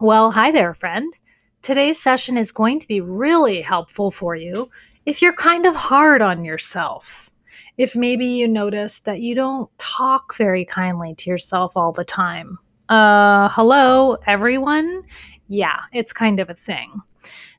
Well, 0.00 0.30
hi 0.30 0.52
there, 0.52 0.74
friend. 0.74 1.12
Today's 1.60 2.00
session 2.00 2.36
is 2.36 2.52
going 2.52 2.78
to 2.78 2.86
be 2.86 3.00
really 3.00 3.62
helpful 3.62 4.12
for 4.12 4.36
you 4.36 4.70
if 5.04 5.20
you're 5.20 5.32
kind 5.32 5.66
of 5.66 5.74
hard 5.74 6.22
on 6.22 6.44
yourself. 6.44 7.30
If 7.76 7.96
maybe 7.96 8.24
you 8.24 8.46
notice 8.46 9.00
that 9.00 9.18
you 9.22 9.34
don't 9.34 9.68
talk 9.76 10.36
very 10.36 10.64
kindly 10.64 11.16
to 11.16 11.30
yourself 11.30 11.76
all 11.76 11.90
the 11.90 12.04
time. 12.04 12.58
Uh, 12.88 13.48
hello, 13.48 14.18
everyone? 14.24 15.02
Yeah, 15.48 15.80
it's 15.92 16.12
kind 16.12 16.38
of 16.38 16.48
a 16.48 16.54
thing. 16.54 17.00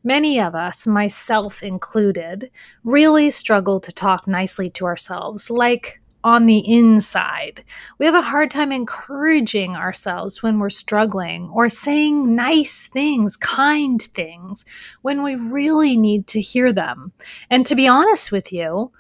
Many 0.06 0.40
of 0.40 0.56
us, 0.56 0.88
myself 0.88 1.62
included, 1.62 2.52
really 2.86 3.32
struggle 3.32 3.82
to 3.82 3.92
talk 3.92 4.30
nicely 4.30 4.70
to 4.70 4.86
ourselves, 4.86 5.52
like 5.52 6.00
on 6.24 6.46
the 6.46 6.60
inside. 6.60 7.64
We 7.98 8.06
have 8.06 8.16
a 8.16 8.22
hard 8.22 8.52
time 8.52 8.72
encouraging 8.72 9.76
ourselves 9.76 10.44
when 10.44 10.60
we're 10.60 10.70
struggling 10.70 11.50
or 11.54 11.70
saying 11.70 12.36
nice 12.36 12.88
things, 12.88 13.38
kind 13.38 14.02
things, 14.02 14.66
when 15.02 15.24
we 15.24 15.36
really 15.36 15.96
need 15.96 16.28
to 16.28 16.42
hear 16.42 16.74
them. 16.74 17.14
And 17.50 17.66
to 17.66 17.76
be 17.76 17.88
honest 17.88 18.32
with 18.32 18.52
you, 18.52 18.92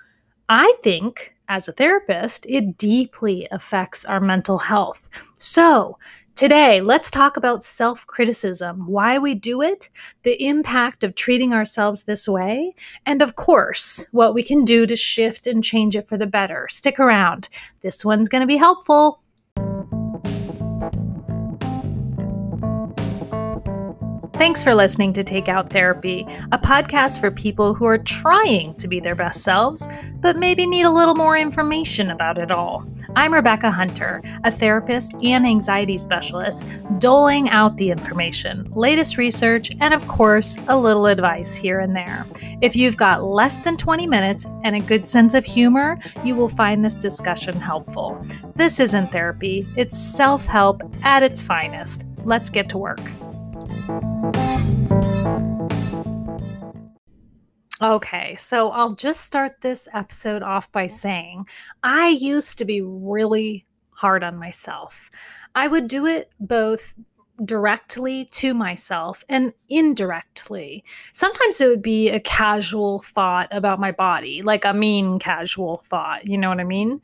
I 0.47 0.75
think 0.81 1.35
as 1.49 1.67
a 1.67 1.73
therapist, 1.73 2.45
it 2.47 2.77
deeply 2.77 3.47
affects 3.51 4.05
our 4.05 4.19
mental 4.19 4.59
health. 4.59 5.09
So, 5.33 5.97
today, 6.35 6.79
let's 6.79 7.11
talk 7.11 7.35
about 7.35 7.63
self 7.63 8.05
criticism, 8.05 8.87
why 8.87 9.17
we 9.17 9.33
do 9.33 9.61
it, 9.61 9.89
the 10.23 10.41
impact 10.45 11.03
of 11.03 11.15
treating 11.15 11.53
ourselves 11.53 12.03
this 12.03 12.27
way, 12.27 12.75
and 13.05 13.21
of 13.21 13.35
course, 13.35 14.05
what 14.11 14.33
we 14.33 14.43
can 14.43 14.63
do 14.63 14.85
to 14.85 14.95
shift 14.95 15.47
and 15.47 15.63
change 15.63 15.95
it 15.95 16.07
for 16.07 16.17
the 16.17 16.27
better. 16.27 16.67
Stick 16.69 16.99
around, 16.99 17.49
this 17.81 18.05
one's 18.05 18.29
going 18.29 18.41
to 18.41 18.47
be 18.47 18.57
helpful. 18.57 19.21
Thanks 24.39 24.63
for 24.63 24.73
listening 24.73 25.11
to 25.13 25.21
Take 25.21 25.49
Out 25.49 25.69
Therapy, 25.69 26.25
a 26.53 26.57
podcast 26.57 27.19
for 27.19 27.29
people 27.29 27.73
who 27.73 27.83
are 27.83 27.97
trying 27.97 28.73
to 28.75 28.87
be 28.87 29.01
their 29.01 29.13
best 29.13 29.43
selves, 29.43 29.85
but 30.21 30.37
maybe 30.37 30.65
need 30.65 30.85
a 30.85 30.89
little 30.89 31.13
more 31.13 31.35
information 31.35 32.09
about 32.09 32.37
it 32.37 32.49
all. 32.49 32.89
I'm 33.17 33.33
Rebecca 33.33 33.69
Hunter, 33.69 34.21
a 34.45 34.49
therapist 34.49 35.13
and 35.25 35.45
anxiety 35.45 35.97
specialist, 35.97 36.65
doling 36.99 37.49
out 37.49 37.75
the 37.75 37.91
information, 37.91 38.71
latest 38.73 39.17
research, 39.17 39.71
and 39.81 39.93
of 39.93 40.07
course, 40.07 40.55
a 40.69 40.77
little 40.77 41.07
advice 41.07 41.53
here 41.53 41.81
and 41.81 41.93
there. 41.93 42.25
If 42.61 42.77
you've 42.77 42.95
got 42.95 43.25
less 43.25 43.59
than 43.59 43.75
20 43.75 44.07
minutes 44.07 44.45
and 44.63 44.73
a 44.73 44.79
good 44.79 45.05
sense 45.05 45.33
of 45.33 45.43
humor, 45.43 45.99
you 46.23 46.37
will 46.37 46.47
find 46.47 46.85
this 46.85 46.95
discussion 46.95 47.59
helpful. 47.59 48.25
This 48.55 48.79
isn't 48.79 49.11
therapy, 49.11 49.67
it's 49.75 49.97
self 49.97 50.45
help 50.45 50.81
at 51.03 51.23
its 51.23 51.43
finest. 51.43 52.05
Let's 52.23 52.49
get 52.49 52.69
to 52.69 52.77
work. 52.77 53.01
Okay, 57.81 58.35
so 58.35 58.71
I'll 58.71 58.93
just 58.95 59.21
start 59.21 59.61
this 59.61 59.87
episode 59.93 60.43
off 60.43 60.69
by 60.71 60.87
saying 60.87 61.47
I 61.81 62.09
used 62.09 62.57
to 62.57 62.65
be 62.65 62.81
really 62.81 63.65
hard 63.91 64.21
on 64.21 64.37
myself. 64.37 65.09
I 65.55 65.69
would 65.69 65.87
do 65.87 66.05
it 66.05 66.29
both 66.41 66.93
directly 67.45 68.25
to 68.25 68.53
myself 68.53 69.23
and 69.29 69.53
indirectly. 69.69 70.83
Sometimes 71.13 71.61
it 71.61 71.67
would 71.67 71.81
be 71.81 72.09
a 72.09 72.19
casual 72.19 72.99
thought 72.99 73.47
about 73.51 73.79
my 73.79 73.91
body, 73.91 74.41
like 74.41 74.65
a 74.65 74.73
mean 74.73 75.19
casual 75.19 75.77
thought, 75.77 76.27
you 76.27 76.37
know 76.37 76.49
what 76.49 76.59
I 76.59 76.65
mean? 76.65 77.01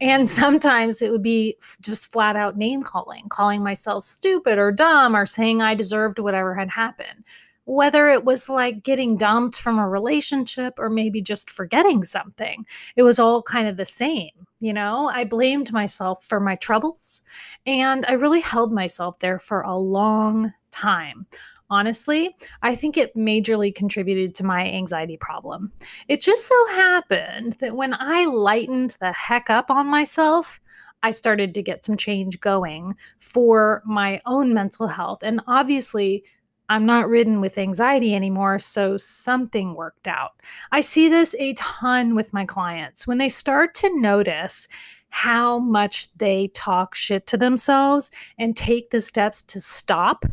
And 0.00 0.24
mm-hmm. 0.24 0.40
sometimes 0.40 1.02
it 1.02 1.10
would 1.10 1.22
be 1.22 1.56
just 1.80 2.12
flat 2.12 2.36
out 2.36 2.56
name 2.56 2.82
calling, 2.82 3.28
calling 3.28 3.62
myself 3.62 4.02
stupid 4.02 4.58
or 4.58 4.72
dumb 4.72 5.16
or 5.16 5.26
saying 5.26 5.62
I 5.62 5.74
deserved 5.74 6.18
whatever 6.18 6.54
had 6.54 6.70
happened 6.70 7.24
whether 7.66 8.08
it 8.08 8.24
was 8.24 8.48
like 8.48 8.82
getting 8.82 9.16
dumped 9.16 9.60
from 9.60 9.78
a 9.78 9.88
relationship 9.88 10.78
or 10.78 10.88
maybe 10.88 11.20
just 11.20 11.50
forgetting 11.50 12.04
something. 12.04 12.64
It 12.94 13.02
was 13.02 13.18
all 13.18 13.42
kind 13.42 13.68
of 13.68 13.76
the 13.76 13.84
same. 13.84 14.30
You 14.60 14.72
know, 14.72 15.10
I 15.12 15.24
blamed 15.24 15.72
myself 15.72 16.24
for 16.24 16.40
my 16.40 16.54
troubles 16.56 17.22
and 17.66 18.06
I 18.06 18.12
really 18.12 18.40
held 18.40 18.72
myself 18.72 19.18
there 19.18 19.38
for 19.38 19.60
a 19.60 19.76
long 19.76 20.54
time. 20.70 21.26
Honestly, 21.68 22.34
I 22.62 22.76
think 22.76 22.96
it 22.96 23.16
majorly 23.16 23.74
contributed 23.74 24.36
to 24.36 24.44
my 24.44 24.70
anxiety 24.70 25.16
problem. 25.16 25.72
It 26.06 26.20
just 26.20 26.46
so 26.46 26.66
happened 26.68 27.54
that 27.54 27.74
when 27.74 27.94
I 27.98 28.24
lightened 28.26 28.96
the 29.00 29.12
heck 29.12 29.50
up 29.50 29.68
on 29.68 29.88
myself, 29.88 30.60
I 31.02 31.10
started 31.10 31.54
to 31.54 31.62
get 31.62 31.84
some 31.84 31.96
change 31.96 32.40
going 32.40 32.94
for 33.18 33.82
my 33.84 34.20
own 34.26 34.54
mental 34.54 34.86
health. 34.86 35.22
And 35.22 35.40
obviously, 35.48 36.24
I'm 36.68 36.86
not 36.86 37.08
ridden 37.08 37.40
with 37.40 37.58
anxiety 37.58 38.14
anymore, 38.14 38.58
so 38.58 38.96
something 38.96 39.74
worked 39.74 40.08
out. 40.08 40.32
I 40.72 40.80
see 40.80 41.08
this 41.08 41.34
a 41.38 41.54
ton 41.54 42.14
with 42.14 42.32
my 42.32 42.44
clients. 42.44 43.06
When 43.06 43.18
they 43.18 43.28
start 43.28 43.74
to 43.76 44.00
notice 44.00 44.68
how 45.10 45.58
much 45.58 46.08
they 46.16 46.48
talk 46.48 46.94
shit 46.94 47.26
to 47.28 47.36
themselves 47.36 48.10
and 48.38 48.56
take 48.56 48.90
the 48.90 49.00
steps 49.00 49.42
to 49.42 49.60
stop, 49.60 50.24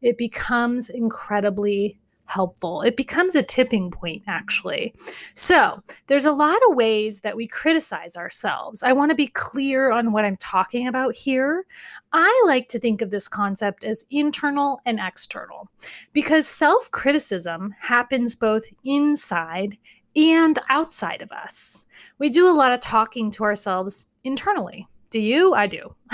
it 0.00 0.18
becomes 0.18 0.90
incredibly 0.90 1.98
helpful. 2.34 2.82
It 2.82 2.96
becomes 2.96 3.36
a 3.36 3.42
tipping 3.42 3.92
point, 3.92 4.24
actually. 4.26 4.92
So, 5.34 5.80
there's 6.08 6.24
a 6.24 6.32
lot 6.32 6.58
of 6.68 6.76
ways 6.76 7.20
that 7.20 7.36
we 7.36 7.46
criticize 7.46 8.16
ourselves. 8.16 8.82
I 8.82 8.92
want 8.92 9.10
to 9.10 9.16
be 9.16 9.28
clear 9.28 9.92
on 9.92 10.10
what 10.10 10.24
I'm 10.24 10.36
talking 10.38 10.88
about 10.88 11.14
here. 11.14 11.64
I 12.12 12.42
like 12.46 12.68
to 12.68 12.80
think 12.80 13.00
of 13.00 13.10
this 13.10 13.28
concept 13.28 13.84
as 13.84 14.04
internal 14.10 14.80
and 14.84 14.98
external 15.00 15.68
because 16.12 16.46
self 16.46 16.90
criticism 16.90 17.74
happens 17.78 18.34
both 18.34 18.64
inside 18.84 19.78
and 20.16 20.58
outside 20.68 21.22
of 21.22 21.30
us. 21.30 21.86
We 22.18 22.30
do 22.30 22.48
a 22.48 22.52
lot 22.52 22.72
of 22.72 22.80
talking 22.80 23.30
to 23.32 23.44
ourselves 23.44 24.06
internally. 24.24 24.88
Do 25.10 25.20
you? 25.20 25.54
I 25.54 25.68
do. 25.68 25.94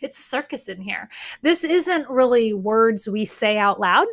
it's 0.00 0.18
circus 0.18 0.68
in 0.68 0.80
here. 0.80 1.08
This 1.42 1.62
isn't 1.62 2.10
really 2.10 2.52
words 2.52 3.08
we 3.08 3.24
say 3.24 3.58
out 3.58 3.78
loud 3.78 4.08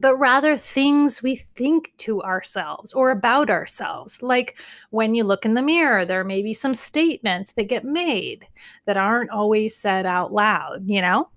but 0.00 0.16
rather 0.16 0.56
things 0.56 1.22
we 1.22 1.36
think 1.36 1.92
to 1.98 2.22
ourselves 2.22 2.92
or 2.92 3.10
about 3.10 3.50
ourselves. 3.50 4.22
Like 4.22 4.58
when 4.90 5.14
you 5.14 5.24
look 5.24 5.44
in 5.44 5.54
the 5.54 5.62
mirror, 5.62 6.04
there 6.04 6.24
may 6.24 6.42
be 6.42 6.54
some 6.54 6.74
statements 6.74 7.52
that 7.52 7.64
get 7.64 7.84
made 7.84 8.46
that 8.86 8.96
aren't 8.96 9.30
always 9.30 9.76
said 9.76 10.06
out 10.06 10.32
loud, 10.32 10.88
you 10.88 11.00
know? 11.00 11.28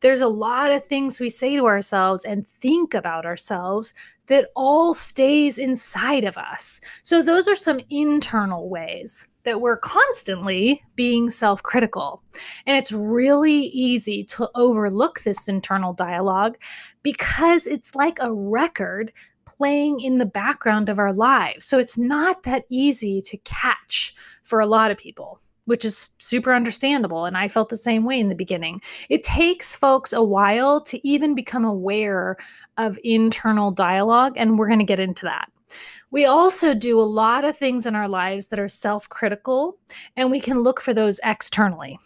There's 0.00 0.22
a 0.22 0.28
lot 0.28 0.72
of 0.72 0.84
things 0.84 1.20
we 1.20 1.28
say 1.28 1.56
to 1.56 1.66
ourselves 1.66 2.24
and 2.24 2.48
think 2.48 2.94
about 2.94 3.26
ourselves 3.26 3.94
that 4.26 4.48
all 4.56 4.94
stays 4.94 5.58
inside 5.58 6.24
of 6.24 6.38
us. 6.38 6.80
So, 7.02 7.22
those 7.22 7.46
are 7.46 7.54
some 7.54 7.80
internal 7.90 8.68
ways 8.68 9.28
that 9.48 9.62
we're 9.62 9.78
constantly 9.78 10.84
being 10.94 11.30
self 11.30 11.62
critical. 11.62 12.22
And 12.66 12.76
it's 12.76 12.92
really 12.92 13.54
easy 13.54 14.22
to 14.24 14.50
overlook 14.54 15.22
this 15.22 15.48
internal 15.48 15.94
dialogue 15.94 16.58
because 17.02 17.66
it's 17.66 17.94
like 17.94 18.18
a 18.20 18.30
record 18.30 19.10
playing 19.46 20.00
in 20.00 20.18
the 20.18 20.26
background 20.26 20.90
of 20.90 20.98
our 20.98 21.14
lives. 21.14 21.64
So, 21.64 21.78
it's 21.78 21.96
not 21.96 22.42
that 22.42 22.66
easy 22.68 23.22
to 23.22 23.38
catch 23.38 24.14
for 24.42 24.60
a 24.60 24.66
lot 24.66 24.90
of 24.90 24.98
people 24.98 25.40
which 25.64 25.84
is 25.84 26.08
super 26.18 26.54
understandable. 26.54 27.26
And 27.26 27.36
I 27.36 27.46
felt 27.46 27.68
the 27.68 27.76
same 27.76 28.06
way 28.06 28.18
in 28.18 28.30
the 28.30 28.34
beginning. 28.34 28.80
It 29.10 29.22
takes 29.22 29.76
folks 29.76 30.14
a 30.14 30.22
while 30.22 30.80
to 30.84 31.06
even 31.06 31.34
become 31.34 31.62
aware 31.62 32.38
of 32.78 32.98
internal 33.04 33.70
dialogue, 33.70 34.32
and 34.38 34.58
we're 34.58 34.66
going 34.66 34.78
to 34.78 34.84
get 34.86 34.98
into 34.98 35.26
that. 35.26 35.50
We 36.10 36.24
also 36.24 36.74
do 36.74 36.98
a 36.98 37.02
lot 37.02 37.44
of 37.44 37.56
things 37.56 37.86
in 37.86 37.94
our 37.94 38.08
lives 38.08 38.48
that 38.48 38.60
are 38.60 38.68
self 38.68 39.08
critical, 39.08 39.78
and 40.16 40.30
we 40.30 40.40
can 40.40 40.60
look 40.60 40.80
for 40.80 40.94
those 40.94 41.20
externally. 41.24 41.98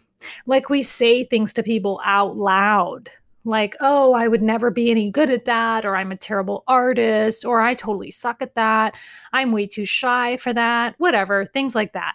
Like 0.47 0.69
we 0.69 0.83
say 0.83 1.25
things 1.25 1.53
to 1.55 1.63
people 1.63 2.01
out 2.05 2.37
loud, 2.37 3.11
like, 3.45 3.75
oh, 3.81 4.13
I 4.13 4.29
would 4.29 4.43
never 4.43 4.71
be 4.71 4.91
any 4.91 5.11
good 5.11 5.31
at 5.31 5.45
that, 5.47 5.85
or 5.85 5.97
I'm 5.97 6.13
a 6.13 6.17
terrible 6.17 6.65
artist, 6.69 7.45
or 7.45 7.61
I 7.61 7.75
totally 7.75 8.11
suck 8.11 8.41
at 8.41 8.55
that. 8.55 8.97
I'm 9.33 9.53
way 9.53 9.67
too 9.67 9.85
shy 9.85 10.37
for 10.37 10.53
that, 10.53 10.95
whatever, 10.99 11.45
things 11.45 11.75
like 11.75 11.93
that 11.93 12.15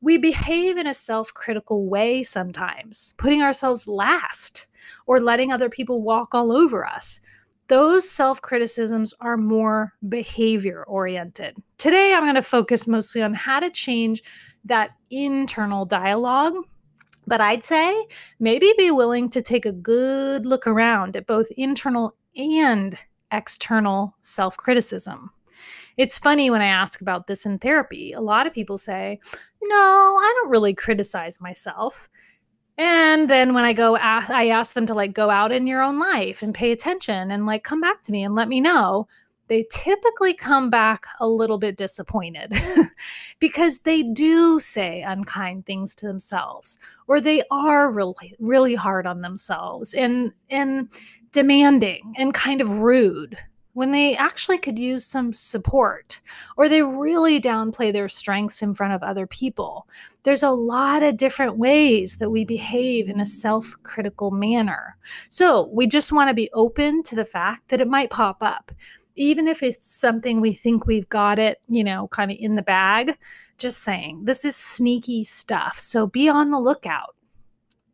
we 0.00 0.16
behave 0.16 0.76
in 0.76 0.86
a 0.86 0.94
self 0.94 1.32
critical 1.34 1.86
way 1.88 2.22
sometimes, 2.22 3.14
putting 3.18 3.42
ourselves 3.42 3.86
last 3.86 4.66
or 5.06 5.20
letting 5.20 5.52
other 5.52 5.68
people 5.68 6.02
walk 6.02 6.34
all 6.34 6.52
over 6.52 6.86
us. 6.86 7.20
Those 7.70 8.10
self 8.10 8.42
criticisms 8.42 9.14
are 9.20 9.36
more 9.36 9.92
behavior 10.08 10.82
oriented. 10.88 11.56
Today, 11.78 12.12
I'm 12.12 12.24
going 12.24 12.34
to 12.34 12.42
focus 12.42 12.88
mostly 12.88 13.22
on 13.22 13.32
how 13.32 13.60
to 13.60 13.70
change 13.70 14.24
that 14.64 14.90
internal 15.12 15.84
dialogue. 15.84 16.54
But 17.28 17.40
I'd 17.40 17.62
say 17.62 18.08
maybe 18.40 18.74
be 18.76 18.90
willing 18.90 19.30
to 19.30 19.40
take 19.40 19.66
a 19.66 19.72
good 19.72 20.46
look 20.46 20.66
around 20.66 21.14
at 21.14 21.28
both 21.28 21.46
internal 21.56 22.16
and 22.34 22.96
external 23.30 24.16
self 24.20 24.56
criticism. 24.56 25.30
It's 25.96 26.18
funny 26.18 26.50
when 26.50 26.62
I 26.62 26.66
ask 26.66 27.00
about 27.00 27.28
this 27.28 27.46
in 27.46 27.60
therapy. 27.60 28.12
A 28.12 28.20
lot 28.20 28.48
of 28.48 28.52
people 28.52 28.78
say, 28.78 29.20
No, 29.62 29.76
I 29.76 30.32
don't 30.42 30.50
really 30.50 30.74
criticize 30.74 31.40
myself. 31.40 32.08
And 32.80 33.28
then 33.28 33.52
when 33.52 33.66
I 33.66 33.74
go 33.74 33.98
ask, 33.98 34.30
I 34.30 34.48
ask 34.48 34.72
them 34.72 34.86
to 34.86 34.94
like 34.94 35.12
go 35.12 35.28
out 35.28 35.52
in 35.52 35.66
your 35.66 35.82
own 35.82 35.98
life 35.98 36.42
and 36.42 36.54
pay 36.54 36.72
attention 36.72 37.30
and 37.30 37.44
like 37.44 37.62
come 37.62 37.82
back 37.82 38.02
to 38.04 38.12
me 38.12 38.24
and 38.24 38.34
let 38.34 38.48
me 38.48 38.58
know. 38.58 39.06
They 39.48 39.66
typically 39.70 40.32
come 40.32 40.70
back 40.70 41.04
a 41.20 41.28
little 41.28 41.58
bit 41.58 41.76
disappointed 41.76 42.54
because 43.38 43.80
they 43.80 44.02
do 44.02 44.58
say 44.60 45.02
unkind 45.02 45.66
things 45.66 45.94
to 45.96 46.06
themselves 46.06 46.78
or 47.06 47.20
they 47.20 47.42
are 47.50 47.92
really 47.92 48.34
really 48.38 48.76
hard 48.76 49.06
on 49.06 49.20
themselves 49.20 49.92
and 49.92 50.32
and 50.48 50.88
demanding 51.32 52.14
and 52.16 52.32
kind 52.32 52.62
of 52.62 52.78
rude 52.78 53.36
when 53.80 53.92
they 53.92 54.14
actually 54.14 54.58
could 54.58 54.78
use 54.78 55.06
some 55.06 55.32
support 55.32 56.20
or 56.58 56.68
they 56.68 56.82
really 56.82 57.40
downplay 57.40 57.90
their 57.90 58.10
strengths 58.10 58.60
in 58.60 58.74
front 58.74 58.92
of 58.92 59.02
other 59.02 59.26
people. 59.26 59.88
There's 60.22 60.42
a 60.42 60.50
lot 60.50 61.02
of 61.02 61.16
different 61.16 61.56
ways 61.56 62.18
that 62.18 62.28
we 62.28 62.44
behave 62.44 63.08
in 63.08 63.20
a 63.20 63.24
self 63.24 63.74
critical 63.82 64.32
manner. 64.32 64.98
So 65.30 65.70
we 65.72 65.86
just 65.86 66.12
want 66.12 66.28
to 66.28 66.34
be 66.34 66.50
open 66.52 67.02
to 67.04 67.16
the 67.16 67.24
fact 67.24 67.70
that 67.70 67.80
it 67.80 67.88
might 67.88 68.10
pop 68.10 68.42
up. 68.42 68.70
Even 69.16 69.48
if 69.48 69.62
it's 69.62 69.86
something 69.86 70.42
we 70.42 70.52
think 70.52 70.84
we've 70.84 71.08
got 71.08 71.38
it, 71.38 71.58
you 71.66 71.82
know, 71.82 72.06
kind 72.08 72.30
of 72.30 72.36
in 72.38 72.56
the 72.56 72.62
bag, 72.62 73.16
just 73.56 73.78
saying 73.78 74.26
this 74.26 74.44
is 74.44 74.56
sneaky 74.56 75.24
stuff. 75.24 75.78
So 75.78 76.06
be 76.06 76.28
on 76.28 76.50
the 76.50 76.60
lookout. 76.60 77.14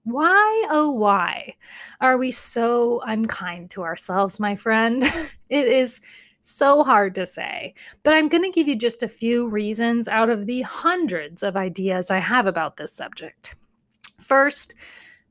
Why, 0.07 0.69
oh, 0.71 0.93
why 0.93 1.57
are 2.01 2.17
we 2.17 2.31
so 2.31 3.01
unkind 3.01 3.71
to 3.73 3.83
ourselves, 3.83 4.39
my 4.39 4.55
friend? 4.55 5.03
it 5.49 5.67
is 5.67 6.01
so 6.43 6.85
hard 6.85 7.17
to 7.17 7.27
say, 7.27 7.75
but 8.05 8.15
I'm 8.15 8.29
going 8.29 8.45
to 8.45 8.51
give 8.51 8.69
you 8.69 8.77
just 8.77 9.03
a 9.03 9.09
few 9.09 9.49
reasons 9.49 10.07
out 10.07 10.31
of 10.31 10.47
the 10.47 10.63
hundreds 10.63 11.43
of 11.43 11.57
ideas 11.57 12.09
I 12.09 12.21
have 12.21 12.47
about 12.47 12.77
this 12.77 12.93
subject. 12.93 13.57
First, 14.21 14.77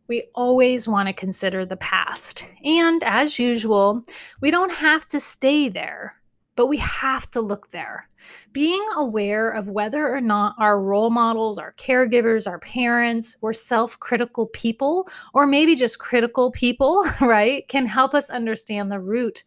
we 0.09 0.23
always 0.35 0.89
want 0.89 1.07
to 1.07 1.13
consider 1.13 1.65
the 1.65 1.77
past. 1.77 2.45
And 2.65 3.01
as 3.05 3.39
usual, 3.39 4.03
we 4.41 4.51
don't 4.51 4.73
have 4.73 5.07
to 5.07 5.21
stay 5.21 5.69
there 5.69 6.17
but 6.55 6.67
we 6.67 6.77
have 6.77 7.29
to 7.31 7.41
look 7.41 7.69
there. 7.69 8.09
Being 8.51 8.83
aware 8.95 9.49
of 9.49 9.67
whether 9.67 10.13
or 10.13 10.21
not 10.21 10.55
our 10.57 10.81
role 10.81 11.09
models, 11.09 11.57
our 11.57 11.73
caregivers, 11.73 12.47
our 12.47 12.59
parents, 12.59 13.35
were 13.41 13.53
self 13.53 13.99
critical 13.99 14.47
people, 14.47 15.07
or 15.33 15.45
maybe 15.45 15.75
just 15.75 15.99
critical 15.99 16.51
people, 16.51 17.05
right, 17.21 17.67
can 17.67 17.85
help 17.85 18.13
us 18.13 18.29
understand 18.29 18.91
the 18.91 18.99
root 18.99 19.43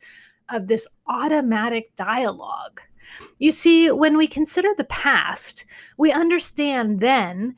of 0.51 0.67
this 0.67 0.87
automatic 1.09 1.95
dialogue. 1.97 2.81
You 3.39 3.51
see, 3.51 3.91
when 3.91 4.17
we 4.17 4.27
consider 4.27 4.69
the 4.77 4.85
past, 4.85 5.65
we 5.97 6.13
understand 6.13 7.01
then 7.01 7.57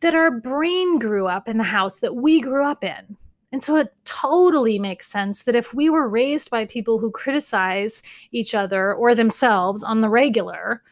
that 0.00 0.14
our 0.14 0.30
brain 0.30 0.98
grew 0.98 1.26
up 1.26 1.48
in 1.48 1.58
the 1.58 1.64
house 1.64 2.00
that 2.00 2.16
we 2.16 2.40
grew 2.40 2.64
up 2.64 2.84
in. 2.84 3.16
And 3.52 3.62
so 3.62 3.76
it 3.76 3.92
totally 4.04 4.78
makes 4.78 5.08
sense 5.08 5.42
that 5.42 5.56
if 5.56 5.74
we 5.74 5.90
were 5.90 6.08
raised 6.08 6.50
by 6.50 6.66
people 6.66 6.98
who 6.98 7.10
criticize 7.10 8.02
each 8.30 8.54
other 8.54 8.94
or 8.94 9.14
themselves 9.14 9.82
on 9.82 10.00
the 10.00 10.08
regular, 10.08 10.82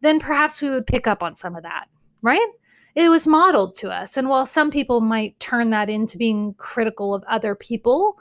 then 0.00 0.18
perhaps 0.18 0.60
we 0.60 0.70
would 0.70 0.86
pick 0.86 1.06
up 1.06 1.22
on 1.22 1.34
some 1.34 1.54
of 1.54 1.62
that, 1.62 1.86
right? 2.22 2.48
It 2.94 3.08
was 3.08 3.26
modeled 3.26 3.76
to 3.76 3.90
us. 3.90 4.16
And 4.16 4.28
while 4.28 4.46
some 4.46 4.70
people 4.70 5.00
might 5.00 5.38
turn 5.38 5.70
that 5.70 5.88
into 5.88 6.18
being 6.18 6.54
critical 6.54 7.14
of 7.14 7.22
other 7.28 7.54
people, 7.54 8.18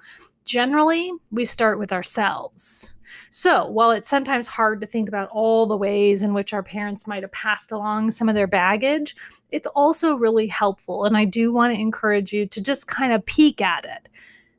generally 0.47 1.11
we 1.29 1.45
start 1.45 1.77
with 1.77 1.91
ourselves. 1.91 2.93
So, 3.29 3.67
while 3.67 3.91
it's 3.91 4.07
sometimes 4.07 4.47
hard 4.47 4.81
to 4.81 4.87
think 4.87 5.07
about 5.07 5.29
all 5.29 5.67
the 5.67 5.77
ways 5.77 6.23
in 6.23 6.33
which 6.33 6.53
our 6.53 6.63
parents 6.63 7.05
might 7.05 7.23
have 7.23 7.31
passed 7.31 7.71
along 7.71 8.11
some 8.11 8.29
of 8.29 8.35
their 8.35 8.47
baggage, 8.47 9.15
it's 9.51 9.67
also 9.67 10.15
really 10.15 10.47
helpful. 10.47 11.05
And 11.05 11.17
I 11.17 11.25
do 11.25 11.51
want 11.51 11.75
to 11.75 11.79
encourage 11.79 12.33
you 12.33 12.45
to 12.47 12.61
just 12.61 12.87
kind 12.87 13.13
of 13.13 13.25
peek 13.25 13.61
at 13.61 13.85
it. 13.85 14.09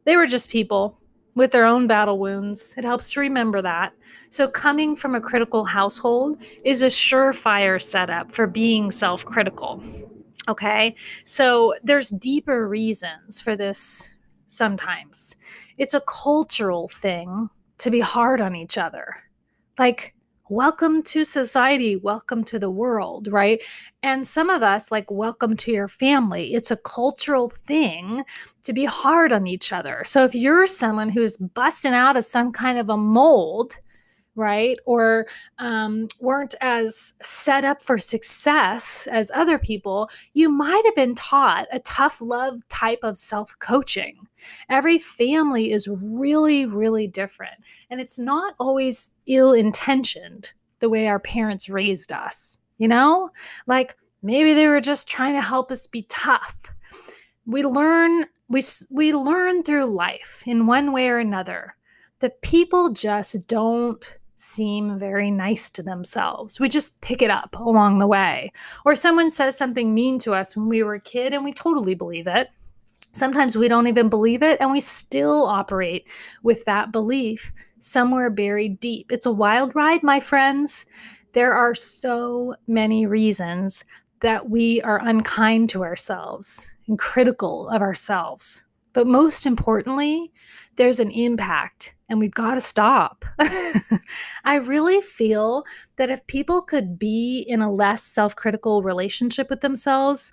They 0.04 0.16
were 0.16 0.26
just 0.26 0.50
people 0.50 0.98
with 1.34 1.50
their 1.50 1.64
own 1.64 1.86
battle 1.86 2.18
wounds. 2.18 2.74
It 2.76 2.84
helps 2.84 3.10
to 3.12 3.20
remember 3.20 3.62
that. 3.62 3.92
So, 4.28 4.48
coming 4.48 4.94
from 4.94 5.14
a 5.14 5.20
critical 5.20 5.64
household 5.64 6.42
is 6.62 6.82
a 6.82 6.86
surefire 6.86 7.82
setup 7.82 8.30
for 8.30 8.46
being 8.46 8.90
self 8.90 9.24
critical. 9.24 9.82
Okay, 10.48 10.94
so 11.24 11.74
there's 11.82 12.10
deeper 12.10 12.68
reasons 12.68 13.40
for 13.40 13.54
this 13.56 14.16
sometimes. 14.48 15.36
It's 15.76 15.94
a 15.94 16.02
cultural 16.02 16.88
thing 16.88 17.48
to 17.78 17.90
be 17.90 18.00
hard 18.00 18.40
on 18.40 18.56
each 18.56 18.76
other. 18.76 19.14
Like, 19.78 20.14
welcome 20.50 21.02
to 21.02 21.24
society, 21.24 21.94
welcome 21.94 22.42
to 22.42 22.58
the 22.58 22.70
world, 22.70 23.28
right? 23.30 23.62
And 24.02 24.26
some 24.26 24.50
of 24.50 24.62
us, 24.62 24.90
like, 24.90 25.10
welcome 25.10 25.56
to 25.58 25.70
your 25.70 25.88
family. 25.88 26.54
It's 26.54 26.70
a 26.70 26.76
cultural 26.76 27.50
thing 27.50 28.24
to 28.62 28.72
be 28.72 28.86
hard 28.86 29.30
on 29.30 29.46
each 29.46 29.72
other. 29.72 30.02
So 30.06 30.24
if 30.24 30.34
you're 30.34 30.66
someone 30.66 31.10
who's 31.10 31.36
busting 31.36 31.92
out 31.92 32.16
of 32.16 32.24
some 32.24 32.50
kind 32.50 32.78
of 32.78 32.88
a 32.88 32.96
mold, 32.96 33.78
right? 34.38 34.78
Or 34.86 35.26
um, 35.58 36.08
weren't 36.20 36.54
as 36.60 37.12
set 37.20 37.64
up 37.64 37.82
for 37.82 37.98
success 37.98 39.08
as 39.10 39.30
other 39.34 39.58
people, 39.58 40.08
you 40.32 40.48
might 40.48 40.82
have 40.86 40.94
been 40.94 41.14
taught 41.14 41.66
a 41.72 41.80
tough 41.80 42.20
love 42.20 42.66
type 42.68 43.00
of 43.02 43.18
self 43.18 43.54
coaching. 43.58 44.16
Every 44.70 44.98
family 44.98 45.72
is 45.72 45.88
really, 45.88 46.64
really 46.64 47.08
different. 47.08 47.56
And 47.90 48.00
it's 48.00 48.18
not 48.18 48.54
always 48.60 49.10
ill 49.26 49.52
intentioned 49.52 50.52
the 50.78 50.88
way 50.88 51.08
our 51.08 51.18
parents 51.18 51.68
raised 51.68 52.12
us, 52.12 52.60
you 52.78 52.86
know? 52.86 53.30
Like 53.66 53.96
maybe 54.22 54.54
they 54.54 54.68
were 54.68 54.80
just 54.80 55.08
trying 55.08 55.34
to 55.34 55.42
help 55.42 55.72
us 55.72 55.88
be 55.88 56.02
tough. 56.02 56.72
We 57.44 57.64
learn 57.64 58.26
we 58.48 58.62
we 58.90 59.12
learn 59.12 59.62
through 59.62 59.86
life 59.86 60.42
in 60.46 60.66
one 60.66 60.92
way 60.92 61.08
or 61.08 61.18
another 61.18 61.74
that 62.20 62.40
people 62.42 62.90
just 62.90 63.46
don't 63.48 64.18
seem 64.38 64.98
very 64.98 65.30
nice 65.30 65.68
to 65.70 65.82
themselves. 65.82 66.60
We 66.60 66.68
just 66.68 67.00
pick 67.00 67.22
it 67.22 67.30
up 67.30 67.56
along 67.58 67.98
the 67.98 68.06
way. 68.06 68.52
Or 68.84 68.94
someone 68.94 69.30
says 69.30 69.58
something 69.58 69.92
mean 69.92 70.18
to 70.20 70.32
us 70.32 70.56
when 70.56 70.68
we 70.68 70.82
were 70.82 70.94
a 70.94 71.00
kid 71.00 71.34
and 71.34 71.44
we 71.44 71.52
totally 71.52 71.94
believe 71.94 72.26
it. 72.26 72.48
Sometimes 73.12 73.56
we 73.56 73.68
don't 73.68 73.88
even 73.88 74.08
believe 74.08 74.42
it 74.42 74.60
and 74.60 74.70
we 74.70 74.80
still 74.80 75.44
operate 75.44 76.06
with 76.42 76.64
that 76.66 76.92
belief 76.92 77.52
somewhere 77.78 78.30
buried 78.30 78.78
deep. 78.80 79.10
It's 79.10 79.26
a 79.26 79.32
wild 79.32 79.74
ride, 79.74 80.02
my 80.02 80.20
friends. 80.20 80.86
There 81.32 81.52
are 81.52 81.74
so 81.74 82.54
many 82.66 83.06
reasons 83.06 83.84
that 84.20 84.50
we 84.50 84.80
are 84.82 85.00
unkind 85.02 85.70
to 85.70 85.82
ourselves 85.82 86.72
and 86.86 86.98
critical 86.98 87.68
of 87.70 87.82
ourselves. 87.82 88.64
But 88.98 89.06
most 89.06 89.46
importantly, 89.46 90.32
there's 90.74 90.98
an 90.98 91.12
impact 91.12 91.94
and 92.08 92.18
we've 92.18 92.34
got 92.34 92.54
to 92.54 92.60
stop. 92.60 93.24
I 94.44 94.56
really 94.56 95.00
feel 95.02 95.62
that 95.98 96.10
if 96.10 96.26
people 96.26 96.62
could 96.62 96.98
be 96.98 97.44
in 97.46 97.62
a 97.62 97.72
less 97.72 98.02
self 98.02 98.34
critical 98.34 98.82
relationship 98.82 99.50
with 99.50 99.60
themselves, 99.60 100.32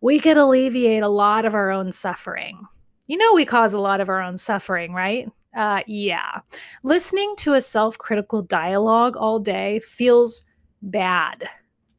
we 0.00 0.20
could 0.20 0.36
alleviate 0.36 1.02
a 1.02 1.08
lot 1.08 1.44
of 1.44 1.56
our 1.56 1.72
own 1.72 1.90
suffering. 1.90 2.62
You 3.08 3.16
know, 3.16 3.34
we 3.34 3.44
cause 3.44 3.74
a 3.74 3.80
lot 3.80 4.00
of 4.00 4.08
our 4.08 4.22
own 4.22 4.38
suffering, 4.38 4.92
right? 4.92 5.28
Uh, 5.56 5.80
yeah. 5.88 6.42
Listening 6.84 7.34
to 7.38 7.54
a 7.54 7.60
self 7.60 7.98
critical 7.98 8.40
dialogue 8.40 9.16
all 9.16 9.40
day 9.40 9.80
feels 9.80 10.42
bad, 10.80 11.48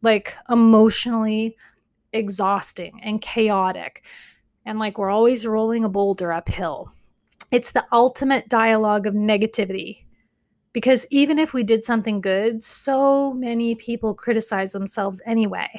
like 0.02 0.38
emotionally 0.50 1.58
exhausting 2.14 3.02
and 3.04 3.22
chaotic. 3.22 4.06
And 4.68 4.80
like 4.80 4.98
we're 4.98 5.10
always 5.10 5.48
rolling 5.48 5.86
a 5.86 5.90
boulder 5.90 6.34
uphill. 6.34 6.92
It's 7.52 7.72
the 7.72 7.86
ultimate 7.94 8.50
dialogue 8.50 9.08
of 9.08 9.14
negativity. 9.14 10.04
Because 10.74 11.08
even 11.10 11.40
if 11.40 11.54
we 11.54 11.64
did 11.64 11.86
something 11.86 12.20
good, 12.20 12.62
so 12.62 13.34
many 13.34 13.76
people 13.76 14.14
criticize 14.14 14.74
themselves 14.74 15.22
anyway. 15.26 15.70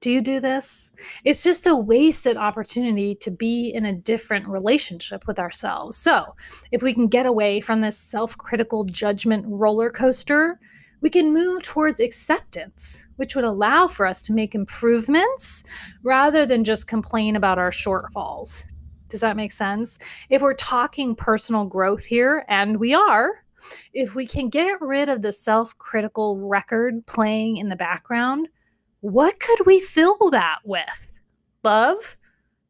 Do 0.00 0.12
you 0.12 0.20
do 0.20 0.38
this? 0.38 0.92
It's 1.24 1.42
just 1.42 1.66
a 1.66 1.74
wasted 1.74 2.36
opportunity 2.36 3.14
to 3.14 3.30
be 3.30 3.70
in 3.70 3.86
a 3.86 3.94
different 3.94 4.46
relationship 4.46 5.26
with 5.26 5.38
ourselves. 5.38 5.96
So, 5.96 6.36
if 6.70 6.82
we 6.82 6.92
can 6.92 7.06
get 7.08 7.24
away 7.24 7.62
from 7.62 7.80
this 7.80 7.98
self 7.98 8.36
critical 8.36 8.84
judgment 8.84 9.46
roller 9.48 9.90
coaster, 9.90 10.60
we 11.00 11.10
can 11.10 11.32
move 11.32 11.62
towards 11.62 12.00
acceptance, 12.00 13.06
which 13.16 13.34
would 13.34 13.44
allow 13.44 13.86
for 13.86 14.06
us 14.06 14.22
to 14.22 14.32
make 14.32 14.54
improvements 14.54 15.62
rather 16.02 16.46
than 16.46 16.64
just 16.64 16.86
complain 16.86 17.36
about 17.36 17.58
our 17.58 17.70
shortfalls. 17.70 18.64
Does 19.08 19.20
that 19.20 19.36
make 19.36 19.52
sense? 19.52 19.98
If 20.30 20.42
we're 20.42 20.54
talking 20.54 21.14
personal 21.14 21.64
growth 21.64 22.04
here, 22.04 22.44
and 22.48 22.80
we 22.80 22.94
are, 22.94 23.44
if 23.92 24.14
we 24.14 24.26
can 24.26 24.48
get 24.48 24.80
rid 24.80 25.08
of 25.08 25.22
the 25.22 25.32
self 25.32 25.76
critical 25.78 26.46
record 26.48 27.06
playing 27.06 27.58
in 27.58 27.68
the 27.68 27.76
background, 27.76 28.48
what 29.00 29.38
could 29.38 29.66
we 29.66 29.80
fill 29.80 30.30
that 30.30 30.58
with? 30.64 31.18
Love? 31.62 32.16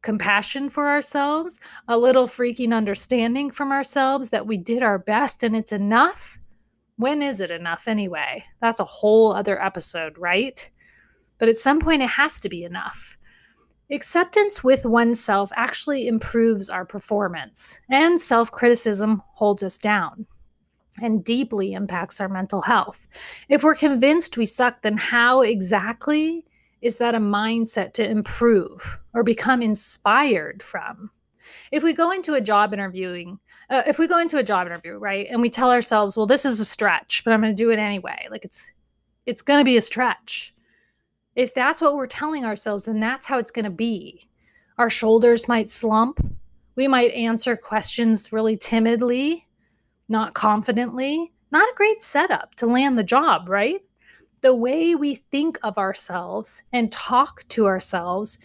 Compassion 0.03 0.69
for 0.69 0.89
ourselves? 0.89 1.59
A 1.87 1.97
little 1.97 2.27
freaking 2.27 2.73
understanding 2.73 3.49
from 3.49 3.71
ourselves 3.71 4.29
that 4.29 4.47
we 4.47 4.57
did 4.57 4.83
our 4.83 4.99
best 4.99 5.43
and 5.43 5.55
it's 5.55 5.71
enough? 5.71 6.37
When 6.97 7.21
is 7.21 7.41
it 7.41 7.51
enough 7.51 7.87
anyway? 7.87 8.45
That's 8.59 8.79
a 8.79 8.85
whole 8.85 9.31
other 9.31 9.61
episode, 9.61 10.17
right? 10.17 10.69
But 11.37 11.47
at 11.47 11.57
some 11.57 11.79
point, 11.79 12.01
it 12.01 12.09
has 12.09 12.39
to 12.39 12.49
be 12.49 12.63
enough. 12.63 13.17
Acceptance 13.91 14.63
with 14.63 14.83
oneself 14.85 15.51
actually 15.55 16.07
improves 16.07 16.69
our 16.69 16.85
performance, 16.85 17.79
and 17.89 18.19
self 18.19 18.51
criticism 18.51 19.21
holds 19.35 19.63
us 19.63 19.77
down 19.77 20.25
and 21.01 21.23
deeply 21.23 21.73
impacts 21.73 22.19
our 22.19 22.27
mental 22.27 22.61
health. 22.61 23.07
If 23.47 23.63
we're 23.63 23.75
convinced 23.75 24.35
we 24.35 24.47
suck, 24.47 24.81
then 24.81 24.97
how 24.97 25.41
exactly 25.41 26.43
is 26.81 26.97
that 26.97 27.15
a 27.15 27.19
mindset 27.19 27.93
to 27.93 28.09
improve 28.09 28.99
or 29.13 29.23
become 29.23 29.61
inspired 29.61 30.63
from? 30.63 31.11
If 31.71 31.83
we 31.83 31.93
go 31.93 32.11
into 32.11 32.33
a 32.33 32.41
job 32.41 32.73
interviewing, 32.73 33.39
uh, 33.69 33.83
if 33.87 33.99
we 33.99 34.07
go 34.07 34.19
into 34.19 34.37
a 34.37 34.43
job 34.43 34.67
interview, 34.67 34.97
right, 34.97 35.27
and 35.29 35.41
we 35.41 35.49
tell 35.49 35.71
ourselves, 35.71 36.17
well, 36.17 36.25
this 36.25 36.45
is 36.45 36.59
a 36.59 36.65
stretch, 36.65 37.23
but 37.23 37.33
I'm 37.33 37.41
going 37.41 37.55
to 37.55 37.63
do 37.63 37.71
it 37.71 37.79
anyway. 37.79 38.27
Like 38.29 38.45
it's, 38.45 38.73
it's 39.25 39.41
going 39.41 39.59
to 39.59 39.65
be 39.65 39.77
a 39.77 39.81
stretch. 39.81 40.53
If 41.35 41.53
that's 41.53 41.81
what 41.81 41.95
we're 41.95 42.07
telling 42.07 42.45
ourselves, 42.45 42.85
then 42.85 42.99
that's 42.99 43.27
how 43.27 43.37
it's 43.37 43.51
going 43.51 43.65
to 43.65 43.71
be. 43.71 44.27
Our 44.77 44.89
shoulders 44.89 45.47
might 45.47 45.69
slump. 45.69 46.19
We 46.75 46.87
might 46.87 47.11
answer 47.11 47.55
questions 47.57 48.31
really 48.31 48.55
timidly, 48.57 49.47
not 50.09 50.33
confidently. 50.33 51.33
Not 51.51 51.69
a 51.69 51.75
great 51.75 52.01
setup 52.01 52.55
to 52.55 52.65
land 52.65 52.97
the 52.97 53.03
job, 53.03 53.47
right? 53.49 53.81
The 54.41 54.53
way 54.53 54.95
we 54.95 55.15
think 55.15 55.57
of 55.63 55.77
ourselves 55.77 56.63
and 56.73 56.91
talk 56.91 57.47
to 57.49 57.65
ourselves 57.65 58.37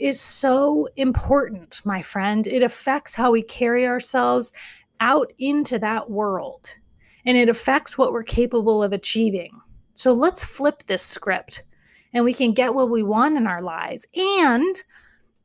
is 0.00 0.20
so 0.20 0.88
important, 0.96 1.82
my 1.84 2.02
friend. 2.02 2.46
It 2.46 2.62
affects 2.62 3.14
how 3.14 3.30
we 3.30 3.42
carry 3.42 3.86
ourselves 3.86 4.52
out 5.00 5.32
into 5.38 5.78
that 5.78 6.10
world 6.10 6.76
and 7.24 7.36
it 7.36 7.48
affects 7.48 7.98
what 7.98 8.12
we're 8.12 8.22
capable 8.22 8.82
of 8.82 8.92
achieving. 8.92 9.60
So 9.94 10.12
let's 10.12 10.44
flip 10.44 10.84
this 10.84 11.02
script 11.02 11.64
and 12.12 12.24
we 12.24 12.34
can 12.34 12.52
get 12.52 12.74
what 12.74 12.90
we 12.90 13.02
want 13.02 13.36
in 13.36 13.46
our 13.46 13.60
lives. 13.60 14.06
And 14.14 14.82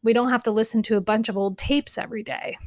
we 0.03 0.13
don't 0.13 0.29
have 0.29 0.43
to 0.43 0.51
listen 0.51 0.81
to 0.83 0.97
a 0.97 1.01
bunch 1.01 1.29
of 1.29 1.37
old 1.37 1.57
tapes 1.57 1.97
every 1.97 2.23
day. 2.23 2.57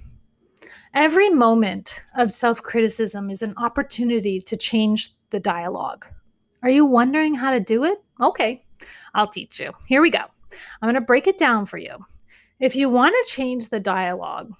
Every 0.94 1.30
moment 1.30 2.02
of 2.16 2.30
self 2.30 2.62
criticism 2.62 3.30
is 3.30 3.42
an 3.42 3.54
opportunity 3.56 4.40
to 4.40 4.56
change 4.56 5.10
the 5.30 5.40
dialogue. 5.40 6.06
Are 6.62 6.70
you 6.70 6.84
wondering 6.84 7.34
how 7.34 7.52
to 7.52 7.60
do 7.60 7.84
it? 7.84 8.02
Okay, 8.20 8.64
I'll 9.14 9.28
teach 9.28 9.60
you. 9.60 9.72
Here 9.86 10.02
we 10.02 10.10
go. 10.10 10.24
I'm 10.80 10.86
going 10.86 10.94
to 10.94 11.00
break 11.00 11.26
it 11.26 11.38
down 11.38 11.66
for 11.66 11.78
you. 11.78 11.96
If 12.60 12.74
you 12.74 12.88
want 12.88 13.14
to 13.14 13.30
change 13.30 13.68
the 13.68 13.80
dialogue, 13.80 14.52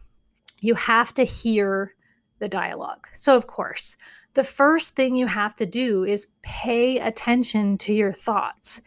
you 0.61 0.75
have 0.75 1.13
to 1.15 1.25
hear 1.25 1.95
the 2.39 2.49
dialogue. 2.49 3.09
So, 3.13 3.37
of 3.37 3.47
course, 3.47 3.97
the 4.35 4.45
first 4.45 4.95
thing 4.95 5.17
you 5.17 5.27
have 5.27 5.57
to 5.57 5.67
do 5.67 6.05
is 6.05 6.27
pay 6.43 6.99
attention 6.99 7.79
to 7.79 7.93
your 7.93 8.13
thoughts. 8.13 8.81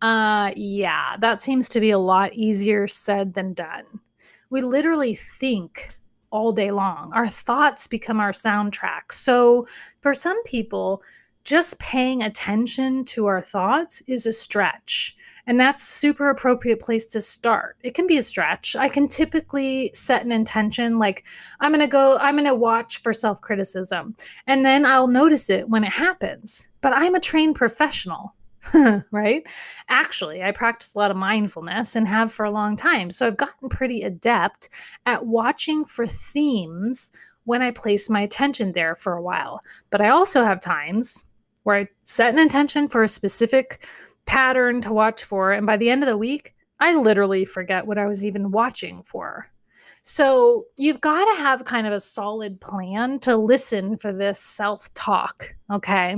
Uh, 0.00 0.52
yeah, 0.56 1.16
that 1.18 1.40
seems 1.40 1.68
to 1.70 1.80
be 1.80 1.90
a 1.90 1.98
lot 1.98 2.32
easier 2.32 2.86
said 2.88 3.34
than 3.34 3.54
done. 3.54 3.84
We 4.50 4.62
literally 4.62 5.14
think 5.14 5.96
all 6.30 6.52
day 6.52 6.70
long. 6.70 7.12
Our 7.14 7.28
thoughts 7.28 7.86
become 7.86 8.20
our 8.20 8.32
soundtrack. 8.32 9.12
So, 9.12 9.66
for 10.00 10.14
some 10.14 10.42
people, 10.44 11.02
just 11.44 11.78
paying 11.78 12.22
attention 12.22 13.04
to 13.06 13.26
our 13.26 13.40
thoughts 13.40 14.02
is 14.06 14.26
a 14.26 14.32
stretch. 14.32 15.15
And 15.46 15.60
that's 15.60 15.86
super 15.86 16.28
appropriate 16.28 16.80
place 16.80 17.06
to 17.06 17.20
start. 17.20 17.76
It 17.82 17.94
can 17.94 18.06
be 18.06 18.18
a 18.18 18.22
stretch. 18.22 18.74
I 18.74 18.88
can 18.88 19.06
typically 19.06 19.90
set 19.94 20.24
an 20.24 20.32
intention 20.32 20.98
like 20.98 21.24
I'm 21.60 21.70
going 21.70 21.80
to 21.80 21.86
go 21.86 22.18
I'm 22.18 22.34
going 22.34 22.46
to 22.46 22.54
watch 22.54 23.00
for 23.02 23.12
self-criticism 23.12 24.16
and 24.46 24.64
then 24.64 24.84
I'll 24.84 25.06
notice 25.06 25.48
it 25.50 25.68
when 25.68 25.84
it 25.84 25.92
happens. 25.92 26.68
But 26.80 26.92
I'm 26.94 27.14
a 27.14 27.20
trained 27.20 27.54
professional. 27.54 28.34
right? 29.12 29.46
Actually, 29.88 30.42
I 30.42 30.50
practice 30.50 30.94
a 30.94 30.98
lot 30.98 31.12
of 31.12 31.16
mindfulness 31.16 31.94
and 31.94 32.08
have 32.08 32.32
for 32.32 32.44
a 32.44 32.50
long 32.50 32.74
time. 32.74 33.10
So 33.10 33.26
I've 33.26 33.36
gotten 33.36 33.68
pretty 33.68 34.02
adept 34.02 34.68
at 35.04 35.26
watching 35.26 35.84
for 35.84 36.06
themes 36.06 37.12
when 37.44 37.62
I 37.62 37.70
place 37.70 38.10
my 38.10 38.20
attention 38.20 38.72
there 38.72 38.96
for 38.96 39.12
a 39.14 39.22
while. 39.22 39.60
But 39.90 40.00
I 40.00 40.08
also 40.08 40.44
have 40.44 40.60
times 40.60 41.26
where 41.62 41.76
I 41.76 41.88
set 42.04 42.32
an 42.32 42.38
intention 42.38 42.88
for 42.88 43.02
a 43.02 43.08
specific 43.08 43.86
pattern 44.26 44.80
to 44.82 44.92
watch 44.92 45.24
for. 45.24 45.52
And 45.52 45.66
by 45.66 45.76
the 45.76 45.90
end 45.90 46.02
of 46.02 46.08
the 46.08 46.18
week, 46.18 46.54
I 46.80 46.94
literally 46.94 47.44
forget 47.44 47.86
what 47.86 47.98
I 47.98 48.06
was 48.06 48.24
even 48.24 48.50
watching 48.50 49.02
for. 49.02 49.50
So 50.02 50.66
you've 50.76 51.00
got 51.00 51.24
to 51.24 51.42
have 51.42 51.64
kind 51.64 51.86
of 51.86 51.92
a 51.92 52.00
solid 52.00 52.60
plan 52.60 53.18
to 53.20 53.36
listen 53.36 53.96
for 53.96 54.12
this 54.12 54.38
self 54.38 54.92
talk. 54.94 55.54
Okay. 55.72 56.16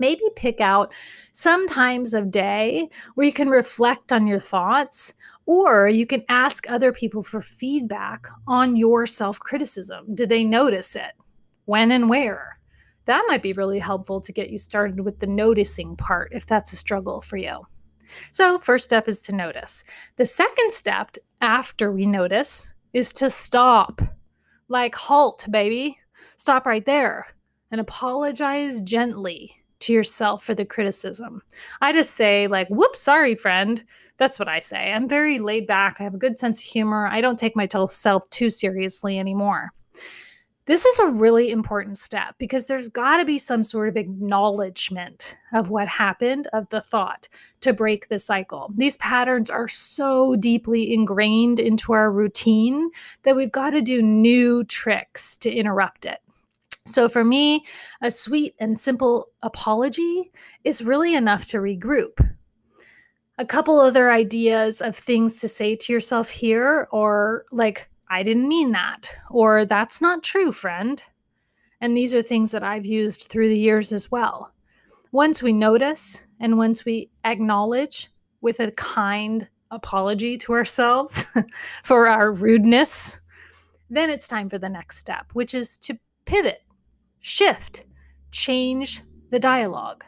Maybe 0.00 0.22
pick 0.34 0.60
out 0.60 0.92
some 1.32 1.68
times 1.68 2.14
of 2.14 2.30
day 2.30 2.88
where 3.14 3.26
you 3.26 3.32
can 3.32 3.48
reflect 3.48 4.12
on 4.12 4.26
your 4.26 4.40
thoughts, 4.40 5.14
or 5.46 5.88
you 5.88 6.04
can 6.04 6.24
ask 6.28 6.68
other 6.68 6.92
people 6.92 7.22
for 7.22 7.40
feedback 7.40 8.26
on 8.48 8.76
your 8.76 9.06
self 9.06 9.38
criticism. 9.38 10.14
Do 10.14 10.26
they 10.26 10.42
notice 10.42 10.96
it? 10.96 11.12
When 11.66 11.92
and 11.92 12.10
where? 12.10 12.58
That 13.06 13.24
might 13.28 13.42
be 13.42 13.52
really 13.52 13.78
helpful 13.78 14.20
to 14.20 14.32
get 14.32 14.50
you 14.50 14.58
started 14.58 15.00
with 15.00 15.18
the 15.18 15.26
noticing 15.26 15.96
part 15.96 16.32
if 16.32 16.46
that's 16.46 16.72
a 16.72 16.76
struggle 16.76 17.20
for 17.20 17.36
you. 17.36 17.66
So, 18.32 18.58
first 18.58 18.84
step 18.84 19.08
is 19.08 19.20
to 19.22 19.34
notice. 19.34 19.84
The 20.16 20.26
second 20.26 20.72
step 20.72 21.16
after 21.40 21.92
we 21.92 22.06
notice 22.06 22.72
is 22.92 23.12
to 23.14 23.30
stop. 23.30 24.00
Like, 24.68 24.94
halt, 24.94 25.46
baby. 25.50 25.98
Stop 26.36 26.66
right 26.66 26.84
there 26.84 27.26
and 27.70 27.80
apologize 27.80 28.80
gently 28.82 29.56
to 29.80 29.92
yourself 29.92 30.42
for 30.44 30.54
the 30.54 30.64
criticism. 30.64 31.42
I 31.80 31.92
just 31.92 32.12
say, 32.12 32.46
like, 32.46 32.68
whoops, 32.68 33.00
sorry, 33.00 33.34
friend. 33.34 33.84
That's 34.16 34.38
what 34.38 34.48
I 34.48 34.60
say. 34.60 34.92
I'm 34.92 35.08
very 35.08 35.38
laid 35.38 35.66
back. 35.66 35.96
I 35.98 36.04
have 36.04 36.14
a 36.14 36.18
good 36.18 36.38
sense 36.38 36.60
of 36.60 36.66
humor. 36.66 37.06
I 37.06 37.20
don't 37.20 37.38
take 37.38 37.56
myself 37.56 38.30
too 38.30 38.50
seriously 38.50 39.18
anymore. 39.18 39.72
This 40.66 40.86
is 40.86 40.98
a 40.98 41.10
really 41.10 41.50
important 41.50 41.98
step 41.98 42.36
because 42.38 42.64
there's 42.64 42.88
got 42.88 43.18
to 43.18 43.26
be 43.26 43.36
some 43.36 43.62
sort 43.62 43.90
of 43.90 43.98
acknowledgement 43.98 45.36
of 45.52 45.68
what 45.68 45.88
happened, 45.88 46.48
of 46.54 46.66
the 46.70 46.80
thought 46.80 47.28
to 47.60 47.74
break 47.74 48.08
the 48.08 48.18
cycle. 48.18 48.72
These 48.74 48.96
patterns 48.96 49.50
are 49.50 49.68
so 49.68 50.36
deeply 50.36 50.90
ingrained 50.90 51.60
into 51.60 51.92
our 51.92 52.10
routine 52.10 52.90
that 53.24 53.36
we've 53.36 53.52
got 53.52 53.70
to 53.70 53.82
do 53.82 54.00
new 54.00 54.64
tricks 54.64 55.36
to 55.38 55.52
interrupt 55.52 56.06
it. 56.06 56.20
So, 56.86 57.10
for 57.10 57.24
me, 57.24 57.66
a 58.00 58.10
sweet 58.10 58.54
and 58.58 58.80
simple 58.80 59.28
apology 59.42 60.32
is 60.64 60.82
really 60.82 61.14
enough 61.14 61.44
to 61.46 61.58
regroup. 61.58 62.26
A 63.36 63.44
couple 63.44 63.80
other 63.80 64.10
ideas 64.10 64.80
of 64.80 64.96
things 64.96 65.40
to 65.40 65.48
say 65.48 65.76
to 65.76 65.92
yourself 65.92 66.30
here, 66.30 66.88
or 66.90 67.44
like, 67.52 67.90
I 68.08 68.22
didn't 68.22 68.48
mean 68.48 68.72
that, 68.72 69.10
or 69.30 69.64
that's 69.64 70.00
not 70.00 70.22
true, 70.22 70.52
friend. 70.52 71.02
And 71.80 71.96
these 71.96 72.14
are 72.14 72.22
things 72.22 72.50
that 72.52 72.62
I've 72.62 72.86
used 72.86 73.28
through 73.28 73.48
the 73.48 73.58
years 73.58 73.92
as 73.92 74.10
well. 74.10 74.52
Once 75.12 75.42
we 75.42 75.52
notice 75.52 76.22
and 76.40 76.58
once 76.58 76.84
we 76.84 77.10
acknowledge 77.24 78.10
with 78.40 78.60
a 78.60 78.70
kind 78.72 79.48
apology 79.70 80.36
to 80.38 80.52
ourselves 80.52 81.24
for 81.84 82.08
our 82.08 82.32
rudeness, 82.32 83.20
then 83.90 84.10
it's 84.10 84.28
time 84.28 84.48
for 84.48 84.58
the 84.58 84.68
next 84.68 84.98
step, 84.98 85.26
which 85.32 85.54
is 85.54 85.76
to 85.78 85.98
pivot, 86.24 86.62
shift, 87.20 87.84
change 88.30 89.02
the 89.30 89.38
dialogue 89.38 90.04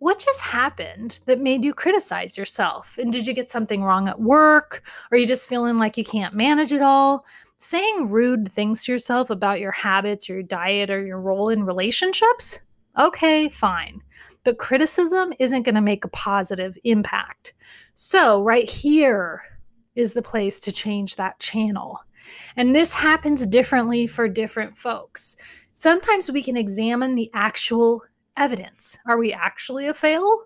what 0.00 0.18
just 0.18 0.40
happened 0.40 1.18
that 1.26 1.40
made 1.40 1.62
you 1.62 1.74
criticize 1.74 2.36
yourself? 2.36 2.98
And 2.98 3.12
did 3.12 3.26
you 3.26 3.34
get 3.34 3.50
something 3.50 3.84
wrong 3.84 4.08
at 4.08 4.18
work? 4.18 4.82
Or 5.10 5.14
are 5.14 5.18
you 5.18 5.26
just 5.26 5.48
feeling 5.48 5.76
like 5.76 5.98
you 5.98 6.04
can't 6.04 6.34
manage 6.34 6.72
it 6.72 6.80
all? 6.80 7.26
Saying 7.58 8.08
rude 8.08 8.50
things 8.50 8.82
to 8.84 8.92
yourself 8.92 9.28
about 9.28 9.60
your 9.60 9.72
habits, 9.72 10.26
your 10.26 10.42
diet, 10.42 10.88
or 10.88 11.04
your 11.04 11.20
role 11.20 11.50
in 11.50 11.64
relationships? 11.64 12.60
Okay, 12.98 13.50
fine. 13.50 14.00
But 14.42 14.56
criticism 14.56 15.34
isn't 15.38 15.64
going 15.64 15.74
to 15.74 15.82
make 15.82 16.06
a 16.06 16.08
positive 16.08 16.78
impact. 16.84 17.52
So, 17.92 18.42
right 18.42 18.68
here 18.68 19.42
is 19.96 20.14
the 20.14 20.22
place 20.22 20.58
to 20.60 20.72
change 20.72 21.16
that 21.16 21.38
channel. 21.40 22.00
And 22.56 22.74
this 22.74 22.94
happens 22.94 23.46
differently 23.46 24.06
for 24.06 24.28
different 24.28 24.76
folks. 24.78 25.36
Sometimes 25.72 26.30
we 26.30 26.42
can 26.42 26.56
examine 26.56 27.14
the 27.14 27.30
actual 27.34 28.02
evidence. 28.40 28.98
Are 29.06 29.18
we 29.18 29.32
actually 29.32 29.86
a 29.86 29.94
fail? 29.94 30.44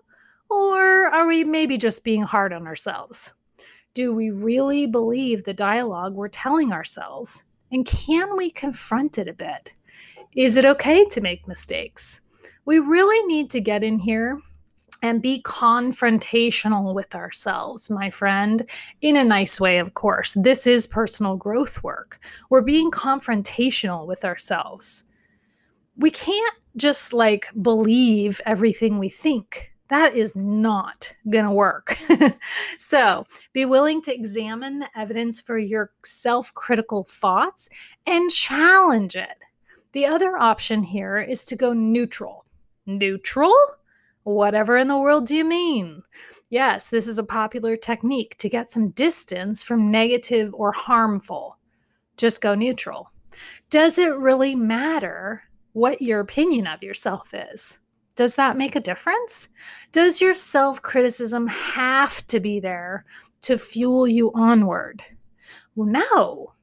Or 0.49 1.07
are 1.07 1.25
we 1.25 1.43
maybe 1.43 1.77
just 1.77 2.03
being 2.03 2.21
hard 2.21 2.53
on 2.53 2.67
ourselves? 2.67 3.33
Do 3.95 4.13
we 4.13 4.29
really 4.29 4.85
believe 4.85 5.43
the 5.43 5.53
dialogue 5.53 6.13
we're 6.13 6.27
telling 6.27 6.71
ourselves? 6.73 7.45
And 7.71 7.85
can 7.85 8.35
we 8.35 8.51
confront 8.51 9.17
it 9.17 9.27
a 9.27 9.33
bit? 9.33 9.73
Is 10.35 10.57
it 10.57 10.65
okay 10.65 11.05
to 11.05 11.21
make 11.21 11.47
mistakes? 11.47 12.21
We 12.65 12.79
really 12.79 13.25
need 13.25 13.49
to 13.51 13.61
get 13.61 13.83
in 13.83 13.97
here 13.97 14.39
and 15.01 15.21
be 15.21 15.41
confrontational 15.43 16.93
with 16.93 17.15
ourselves, 17.15 17.89
my 17.89 18.09
friend, 18.09 18.69
in 19.01 19.15
a 19.15 19.23
nice 19.23 19.59
way, 19.59 19.77
of 19.77 19.93
course. 19.93 20.33
This 20.33 20.67
is 20.67 20.87
personal 20.87 21.37
growth 21.37 21.83
work. 21.83 22.19
We're 22.49 22.61
being 22.61 22.91
confrontational 22.91 24.05
with 24.05 24.25
ourselves. 24.25 25.05
We 25.95 26.11
can't 26.11 26.55
just 26.77 27.13
like 27.13 27.47
believe 27.61 28.41
everything 28.45 28.99
we 28.99 29.09
think. 29.09 29.71
That 29.89 30.15
is 30.15 30.35
not 30.35 31.13
going 31.29 31.45
to 31.45 31.51
work. 31.51 31.97
so 32.77 33.25
be 33.53 33.65
willing 33.65 34.01
to 34.03 34.13
examine 34.13 34.79
the 34.79 34.89
evidence 34.97 35.39
for 35.39 35.57
your 35.57 35.91
self 36.03 36.53
critical 36.53 37.03
thoughts 37.03 37.69
and 38.07 38.31
challenge 38.31 39.15
it. 39.15 39.37
The 39.91 40.07
other 40.07 40.37
option 40.37 40.83
here 40.83 41.17
is 41.17 41.43
to 41.45 41.55
go 41.55 41.73
neutral. 41.73 42.45
Neutral? 42.85 43.53
Whatever 44.23 44.75
in 44.77 44.87
the 44.87 44.97
world 44.97 45.27
do 45.27 45.35
you 45.35 45.45
mean? 45.45 46.01
Yes, 46.49 46.89
this 46.89 47.07
is 47.07 47.19
a 47.19 47.23
popular 47.23 47.77
technique 47.77 48.35
to 48.39 48.49
get 48.49 48.71
some 48.71 48.89
distance 48.89 49.61
from 49.61 49.91
negative 49.91 50.51
or 50.55 50.71
harmful. 50.71 51.59
Just 52.17 52.41
go 52.41 52.55
neutral. 52.55 53.11
Does 53.69 53.99
it 53.99 54.17
really 54.17 54.55
matter 54.55 55.43
what 55.75 56.01
your 56.01 56.21
opinion 56.21 56.67
of 56.67 56.81
yourself 56.81 57.33
is? 57.33 57.79
Does 58.15 58.35
that 58.35 58.55
make 58.55 58.77
a 58.77 58.79
difference? 58.79 59.49
Does 59.91 60.21
your 60.21 60.33
self 60.33 60.81
criticism 60.81 61.47
have 61.47 62.25
to 62.27 62.39
be 62.39 62.61
there 62.61 63.03
to 63.41 63.57
fuel 63.57 64.07
you 64.07 64.31
onward? 64.33 65.03
Well, 65.75 65.89
no. 65.89 66.53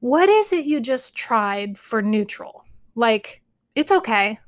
What 0.00 0.28
is 0.28 0.52
it 0.52 0.64
you 0.64 0.80
just 0.80 1.14
tried 1.14 1.78
for 1.78 2.02
neutral? 2.02 2.64
Like, 2.96 3.42
it's 3.76 3.92
okay. 3.92 4.40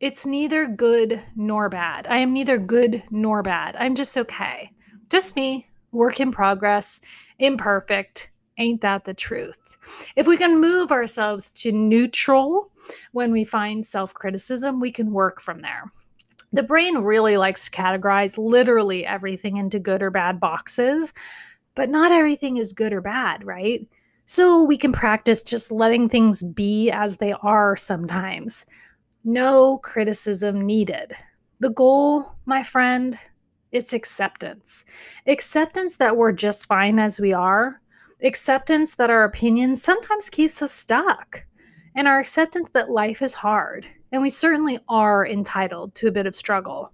It's 0.00 0.26
neither 0.26 0.66
good 0.66 1.22
nor 1.36 1.68
bad. 1.68 2.08
I 2.08 2.18
am 2.18 2.32
neither 2.32 2.58
good 2.58 3.04
nor 3.08 3.44
bad. 3.44 3.76
I'm 3.76 3.94
just 3.94 4.18
okay. 4.18 4.72
Just 5.10 5.36
me, 5.36 5.68
work 5.92 6.18
in 6.18 6.32
progress, 6.32 7.00
imperfect, 7.38 8.32
Ain't 8.58 8.80
that 8.80 9.04
the 9.04 9.14
truth? 9.14 9.76
If 10.16 10.26
we 10.26 10.36
can 10.36 10.60
move 10.60 10.90
ourselves 10.90 11.48
to 11.54 11.70
neutral 11.70 12.70
when 13.12 13.30
we 13.30 13.44
find 13.44 13.86
self 13.86 14.12
criticism, 14.12 14.80
we 14.80 14.90
can 14.90 15.12
work 15.12 15.40
from 15.40 15.60
there. 15.60 15.90
The 16.52 16.64
brain 16.64 16.98
really 16.98 17.36
likes 17.36 17.64
to 17.66 17.70
categorize 17.70 18.36
literally 18.36 19.06
everything 19.06 19.58
into 19.58 19.78
good 19.78 20.02
or 20.02 20.10
bad 20.10 20.40
boxes, 20.40 21.12
but 21.74 21.88
not 21.88 22.10
everything 22.10 22.56
is 22.56 22.72
good 22.72 22.92
or 22.92 23.00
bad, 23.00 23.44
right? 23.44 23.86
So 24.24 24.62
we 24.62 24.76
can 24.76 24.92
practice 24.92 25.42
just 25.42 25.70
letting 25.70 26.08
things 26.08 26.42
be 26.42 26.90
as 26.90 27.16
they 27.16 27.32
are 27.42 27.76
sometimes. 27.76 28.66
No 29.24 29.78
criticism 29.78 30.60
needed. 30.60 31.12
The 31.60 31.70
goal, 31.70 32.34
my 32.44 32.62
friend, 32.62 33.16
it's 33.70 33.92
acceptance. 33.92 34.84
Acceptance 35.26 35.96
that 35.98 36.16
we're 36.16 36.32
just 36.32 36.66
fine 36.66 36.98
as 36.98 37.20
we 37.20 37.32
are 37.32 37.80
acceptance 38.22 38.94
that 38.96 39.10
our 39.10 39.24
opinion 39.24 39.76
sometimes 39.76 40.30
keeps 40.30 40.62
us 40.62 40.72
stuck, 40.72 41.44
and 41.94 42.08
our 42.08 42.18
acceptance 42.18 42.70
that 42.70 42.90
life 42.90 43.22
is 43.22 43.34
hard, 43.34 43.86
and 44.12 44.22
we 44.22 44.30
certainly 44.30 44.78
are 44.88 45.26
entitled 45.26 45.94
to 45.94 46.08
a 46.08 46.12
bit 46.12 46.26
of 46.26 46.34
struggle. 46.34 46.92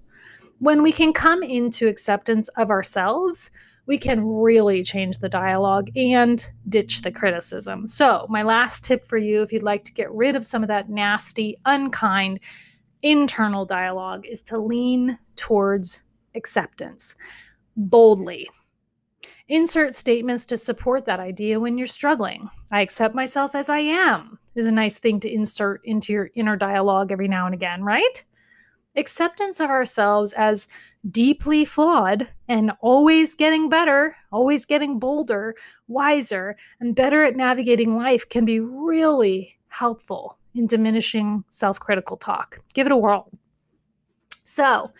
When 0.58 0.82
we 0.82 0.92
can 0.92 1.12
come 1.12 1.42
into 1.42 1.88
acceptance 1.88 2.48
of 2.56 2.70
ourselves, 2.70 3.50
we 3.86 3.98
can 3.98 4.24
really 4.24 4.82
change 4.82 5.18
the 5.18 5.28
dialogue 5.28 5.90
and 5.96 6.44
ditch 6.68 7.02
the 7.02 7.12
criticism. 7.12 7.86
So, 7.86 8.26
my 8.30 8.42
last 8.42 8.84
tip 8.84 9.04
for 9.04 9.18
you, 9.18 9.42
if 9.42 9.52
you'd 9.52 9.62
like 9.62 9.84
to 9.84 9.92
get 9.92 10.10
rid 10.10 10.36
of 10.36 10.44
some 10.44 10.62
of 10.62 10.68
that 10.68 10.88
nasty, 10.88 11.58
unkind 11.66 12.40
internal 13.02 13.66
dialogue, 13.66 14.24
is 14.26 14.40
to 14.42 14.58
lean 14.58 15.18
towards 15.36 16.04
acceptance 16.34 17.14
boldly. 17.76 18.48
Insert 19.48 19.94
statements 19.94 20.46
to 20.46 20.56
support 20.56 21.04
that 21.04 21.20
idea 21.20 21.60
when 21.60 21.76
you're 21.76 21.86
struggling. 21.86 22.48
I 22.72 22.80
accept 22.80 23.14
myself 23.14 23.54
as 23.54 23.68
I 23.68 23.80
am 23.80 24.38
is 24.54 24.66
a 24.66 24.72
nice 24.72 24.98
thing 24.98 25.20
to 25.20 25.32
insert 25.32 25.80
into 25.84 26.12
your 26.12 26.30
inner 26.34 26.56
dialogue 26.56 27.12
every 27.12 27.28
now 27.28 27.46
and 27.46 27.54
again, 27.54 27.82
right? 27.82 28.24
Acceptance 28.96 29.58
of 29.58 29.70
ourselves 29.70 30.32
as 30.34 30.68
deeply 31.10 31.64
flawed 31.64 32.30
and 32.48 32.72
always 32.80 33.34
getting 33.34 33.68
better, 33.68 34.16
always 34.30 34.64
getting 34.64 34.98
bolder, 35.00 35.56
wiser, 35.88 36.56
and 36.78 36.94
better 36.94 37.24
at 37.24 37.36
navigating 37.36 37.96
life 37.96 38.28
can 38.28 38.44
be 38.44 38.60
really 38.60 39.58
helpful 39.68 40.38
in 40.54 40.68
diminishing 40.68 41.42
self 41.48 41.80
critical 41.80 42.16
talk. 42.16 42.60
Give 42.72 42.86
it 42.86 42.92
a 42.92 42.96
whirl. 42.96 43.30
So, 44.44 44.92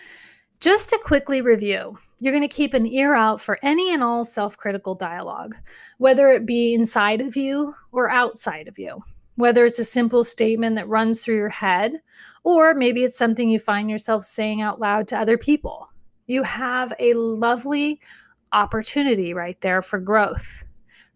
just 0.64 0.88
to 0.88 0.98
quickly 1.04 1.42
review, 1.42 1.98
you're 2.20 2.32
going 2.32 2.40
to 2.40 2.48
keep 2.48 2.72
an 2.72 2.86
ear 2.86 3.14
out 3.14 3.38
for 3.38 3.58
any 3.62 3.92
and 3.92 4.02
all 4.02 4.24
self 4.24 4.56
critical 4.56 4.94
dialogue, 4.94 5.54
whether 5.98 6.30
it 6.30 6.46
be 6.46 6.72
inside 6.72 7.20
of 7.20 7.36
you 7.36 7.74
or 7.92 8.10
outside 8.10 8.66
of 8.66 8.78
you. 8.78 9.04
Whether 9.36 9.66
it's 9.66 9.78
a 9.78 9.84
simple 9.84 10.24
statement 10.24 10.76
that 10.76 10.88
runs 10.88 11.20
through 11.20 11.36
your 11.36 11.50
head, 11.50 12.00
or 12.44 12.72
maybe 12.72 13.04
it's 13.04 13.18
something 13.18 13.50
you 13.50 13.58
find 13.58 13.90
yourself 13.90 14.24
saying 14.24 14.62
out 14.62 14.80
loud 14.80 15.06
to 15.08 15.18
other 15.18 15.36
people. 15.36 15.86
You 16.28 16.42
have 16.44 16.94
a 16.98 17.12
lovely 17.12 18.00
opportunity 18.52 19.34
right 19.34 19.60
there 19.60 19.82
for 19.82 19.98
growth. 19.98 20.64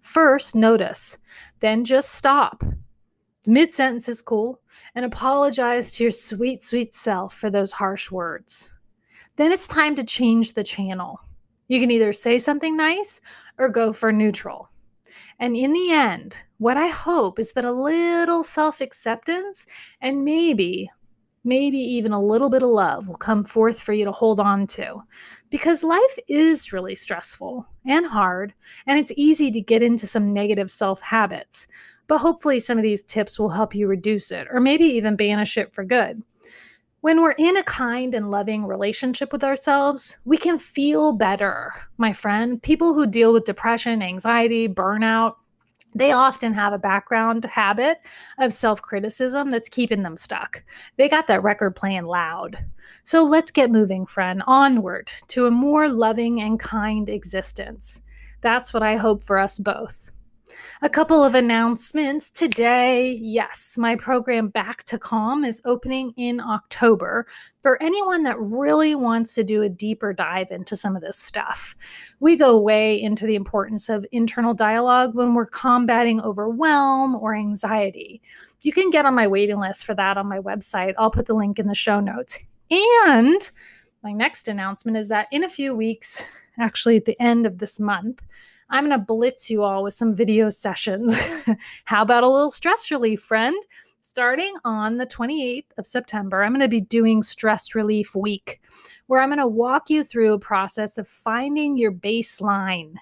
First, 0.00 0.56
notice, 0.56 1.16
then 1.60 1.84
just 1.84 2.12
stop. 2.12 2.62
Mid 3.46 3.72
sentence 3.72 4.10
is 4.10 4.20
cool, 4.20 4.60
and 4.94 5.06
apologize 5.06 5.90
to 5.92 6.04
your 6.04 6.10
sweet, 6.10 6.62
sweet 6.62 6.92
self 6.92 7.32
for 7.32 7.48
those 7.48 7.72
harsh 7.72 8.10
words 8.10 8.74
then 9.38 9.52
it's 9.52 9.68
time 9.68 9.94
to 9.94 10.04
change 10.04 10.52
the 10.52 10.64
channel. 10.64 11.20
You 11.68 11.80
can 11.80 11.90
either 11.90 12.12
say 12.12 12.38
something 12.38 12.76
nice 12.76 13.20
or 13.56 13.68
go 13.68 13.92
for 13.92 14.12
neutral. 14.12 14.68
And 15.38 15.56
in 15.56 15.72
the 15.72 15.92
end, 15.92 16.34
what 16.58 16.76
I 16.76 16.88
hope 16.88 17.38
is 17.38 17.52
that 17.52 17.64
a 17.64 17.72
little 17.72 18.42
self 18.42 18.80
acceptance 18.80 19.64
and 20.00 20.24
maybe, 20.24 20.90
maybe 21.44 21.78
even 21.78 22.12
a 22.12 22.20
little 22.20 22.50
bit 22.50 22.64
of 22.64 22.70
love 22.70 23.06
will 23.06 23.16
come 23.16 23.44
forth 23.44 23.80
for 23.80 23.92
you 23.92 24.04
to 24.04 24.12
hold 24.12 24.40
on 24.40 24.66
to. 24.66 25.02
Because 25.50 25.84
life 25.84 26.18
is 26.28 26.72
really 26.72 26.96
stressful 26.96 27.64
and 27.86 28.06
hard, 28.06 28.54
and 28.88 28.98
it's 28.98 29.12
easy 29.16 29.52
to 29.52 29.60
get 29.60 29.82
into 29.84 30.06
some 30.06 30.32
negative 30.32 30.70
self 30.70 31.00
habits. 31.00 31.68
But 32.08 32.18
hopefully, 32.18 32.58
some 32.58 32.76
of 32.76 32.82
these 32.82 33.02
tips 33.02 33.38
will 33.38 33.50
help 33.50 33.72
you 33.72 33.86
reduce 33.86 34.32
it 34.32 34.48
or 34.50 34.58
maybe 34.58 34.84
even 34.84 35.14
banish 35.14 35.56
it 35.56 35.72
for 35.72 35.84
good. 35.84 36.22
When 37.00 37.22
we're 37.22 37.32
in 37.32 37.56
a 37.56 37.62
kind 37.62 38.12
and 38.12 38.28
loving 38.28 38.66
relationship 38.66 39.32
with 39.32 39.44
ourselves, 39.44 40.18
we 40.24 40.36
can 40.36 40.58
feel 40.58 41.12
better, 41.12 41.72
my 41.96 42.12
friend. 42.12 42.60
People 42.60 42.92
who 42.92 43.06
deal 43.06 43.32
with 43.32 43.44
depression, 43.44 44.02
anxiety, 44.02 44.68
burnout, 44.68 45.36
they 45.94 46.10
often 46.10 46.52
have 46.54 46.72
a 46.72 46.78
background 46.78 47.44
habit 47.44 47.98
of 48.38 48.52
self 48.52 48.82
criticism 48.82 49.50
that's 49.50 49.68
keeping 49.68 50.02
them 50.02 50.16
stuck. 50.16 50.64
They 50.96 51.08
got 51.08 51.28
that 51.28 51.42
record 51.42 51.76
playing 51.76 52.04
loud. 52.04 52.58
So 53.04 53.22
let's 53.22 53.52
get 53.52 53.70
moving, 53.70 54.04
friend, 54.04 54.42
onward 54.46 55.08
to 55.28 55.46
a 55.46 55.52
more 55.52 55.88
loving 55.88 56.40
and 56.40 56.58
kind 56.58 57.08
existence. 57.08 58.02
That's 58.40 58.74
what 58.74 58.82
I 58.82 58.96
hope 58.96 59.22
for 59.22 59.38
us 59.38 59.58
both. 59.58 60.10
A 60.82 60.88
couple 60.88 61.24
of 61.24 61.34
announcements 61.34 62.30
today. 62.30 63.18
Yes, 63.20 63.76
my 63.78 63.96
program 63.96 64.48
Back 64.48 64.84
to 64.84 64.98
Calm 64.98 65.44
is 65.44 65.60
opening 65.64 66.12
in 66.16 66.40
October 66.40 67.26
for 67.62 67.82
anyone 67.82 68.22
that 68.22 68.38
really 68.38 68.94
wants 68.94 69.34
to 69.34 69.44
do 69.44 69.62
a 69.62 69.68
deeper 69.68 70.12
dive 70.12 70.50
into 70.50 70.76
some 70.76 70.96
of 70.96 71.02
this 71.02 71.18
stuff. 71.18 71.74
We 72.20 72.36
go 72.36 72.58
way 72.58 73.00
into 73.00 73.26
the 73.26 73.34
importance 73.34 73.88
of 73.88 74.06
internal 74.12 74.54
dialogue 74.54 75.14
when 75.14 75.34
we're 75.34 75.46
combating 75.46 76.20
overwhelm 76.20 77.16
or 77.16 77.34
anxiety. 77.34 78.22
You 78.62 78.72
can 78.72 78.90
get 78.90 79.06
on 79.06 79.14
my 79.14 79.26
waiting 79.26 79.58
list 79.58 79.84
for 79.84 79.94
that 79.94 80.16
on 80.16 80.28
my 80.28 80.38
website. 80.38 80.94
I'll 80.98 81.10
put 81.10 81.26
the 81.26 81.34
link 81.34 81.58
in 81.58 81.66
the 81.66 81.74
show 81.74 82.00
notes. 82.00 82.38
And 82.70 83.50
my 84.02 84.12
next 84.12 84.48
announcement 84.48 84.96
is 84.96 85.08
that 85.08 85.28
in 85.30 85.44
a 85.44 85.48
few 85.48 85.74
weeks, 85.74 86.24
actually 86.58 86.96
at 86.96 87.04
the 87.04 87.20
end 87.20 87.46
of 87.46 87.58
this 87.58 87.78
month, 87.78 88.26
I'm 88.70 88.86
going 88.86 88.98
to 88.98 89.04
blitz 89.04 89.50
you 89.50 89.62
all 89.62 89.82
with 89.82 89.94
some 89.94 90.14
video 90.14 90.50
sessions. 90.50 91.18
How 91.84 92.02
about 92.02 92.22
a 92.22 92.28
little 92.28 92.50
stress 92.50 92.90
relief, 92.90 93.20
friend? 93.20 93.56
Starting 94.00 94.54
on 94.64 94.98
the 94.98 95.06
28th 95.06 95.72
of 95.78 95.86
September, 95.86 96.42
I'm 96.42 96.52
going 96.52 96.60
to 96.60 96.68
be 96.68 96.80
doing 96.80 97.22
Stress 97.22 97.74
Relief 97.74 98.14
Week, 98.14 98.60
where 99.06 99.20
I'm 99.20 99.30
going 99.30 99.38
to 99.38 99.46
walk 99.46 99.90
you 99.90 100.04
through 100.04 100.34
a 100.34 100.38
process 100.38 100.98
of 100.98 101.08
finding 101.08 101.78
your 101.78 101.92
baseline, 101.92 102.94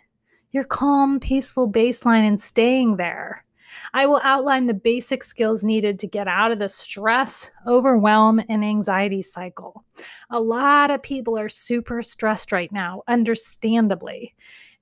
your 0.53 0.65
calm, 0.65 1.21
peaceful 1.21 1.71
baseline, 1.71 2.27
and 2.27 2.41
staying 2.41 2.97
there. 2.97 3.45
I 3.93 4.07
will 4.07 4.21
outline 4.23 4.67
the 4.67 4.75
basic 4.75 5.23
skills 5.23 5.65
needed 5.65 5.99
to 5.99 6.07
get 6.07 6.29
out 6.29 6.53
of 6.53 6.59
the 6.59 6.69
stress, 6.69 7.51
overwhelm, 7.67 8.41
and 8.49 8.65
anxiety 8.65 9.23
cycle. 9.23 9.85
A 10.31 10.41
lot 10.41 10.91
of 10.91 11.03
people 11.03 11.39
are 11.39 11.49
super 11.49 12.03
stressed 12.03 12.53
right 12.53 12.73
now, 12.73 13.03
understandably. 13.07 14.35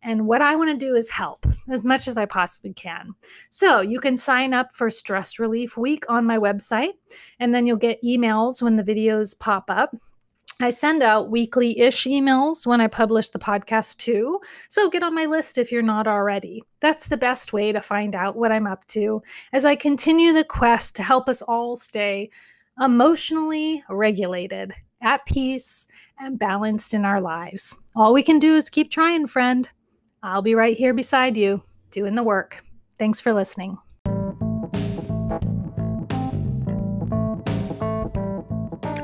And 0.04 0.26
what 0.26 0.42
I 0.42 0.54
want 0.54 0.70
to 0.70 0.86
do 0.86 0.94
is 0.94 1.10
help 1.10 1.46
as 1.70 1.84
much 1.84 2.06
as 2.06 2.16
I 2.16 2.26
possibly 2.26 2.72
can. 2.74 3.14
So 3.48 3.80
you 3.80 3.98
can 3.98 4.16
sign 4.16 4.52
up 4.54 4.72
for 4.74 4.90
Stress 4.90 5.38
Relief 5.38 5.76
Week 5.76 6.04
on 6.08 6.26
my 6.26 6.38
website, 6.38 6.92
and 7.40 7.54
then 7.54 7.66
you'll 7.66 7.78
get 7.78 8.02
emails 8.02 8.62
when 8.62 8.76
the 8.76 8.84
videos 8.84 9.38
pop 9.38 9.64
up. 9.68 9.96
I 10.60 10.70
send 10.70 11.02
out 11.02 11.30
weekly 11.30 11.80
ish 11.80 12.04
emails 12.04 12.66
when 12.66 12.80
I 12.80 12.86
publish 12.86 13.30
the 13.30 13.40
podcast 13.40 13.96
too. 13.96 14.40
So 14.68 14.88
get 14.88 15.02
on 15.02 15.14
my 15.14 15.24
list 15.24 15.58
if 15.58 15.72
you're 15.72 15.82
not 15.82 16.06
already. 16.06 16.62
That's 16.80 17.08
the 17.08 17.16
best 17.16 17.52
way 17.52 17.72
to 17.72 17.82
find 17.82 18.14
out 18.14 18.36
what 18.36 18.52
I'm 18.52 18.66
up 18.66 18.86
to 18.88 19.20
as 19.52 19.64
I 19.64 19.74
continue 19.74 20.32
the 20.32 20.44
quest 20.44 20.94
to 20.96 21.02
help 21.02 21.28
us 21.28 21.42
all 21.42 21.74
stay 21.74 22.30
emotionally 22.80 23.82
regulated 23.88 24.74
at 25.04 25.26
peace, 25.26 25.86
and 26.18 26.38
balanced 26.38 26.94
in 26.94 27.04
our 27.04 27.20
lives. 27.20 27.78
All 27.94 28.12
we 28.12 28.22
can 28.22 28.38
do 28.38 28.56
is 28.56 28.70
keep 28.70 28.90
trying, 28.90 29.26
friend. 29.26 29.68
I'll 30.24 30.40
be 30.40 30.54
right 30.54 30.74
here 30.74 30.94
beside 30.94 31.37
you, 31.37 31.62
doing 31.90 32.14
the 32.14 32.22
work. 32.22 32.64
Thanks 32.98 33.20
for 33.20 33.34
listening. 33.34 33.76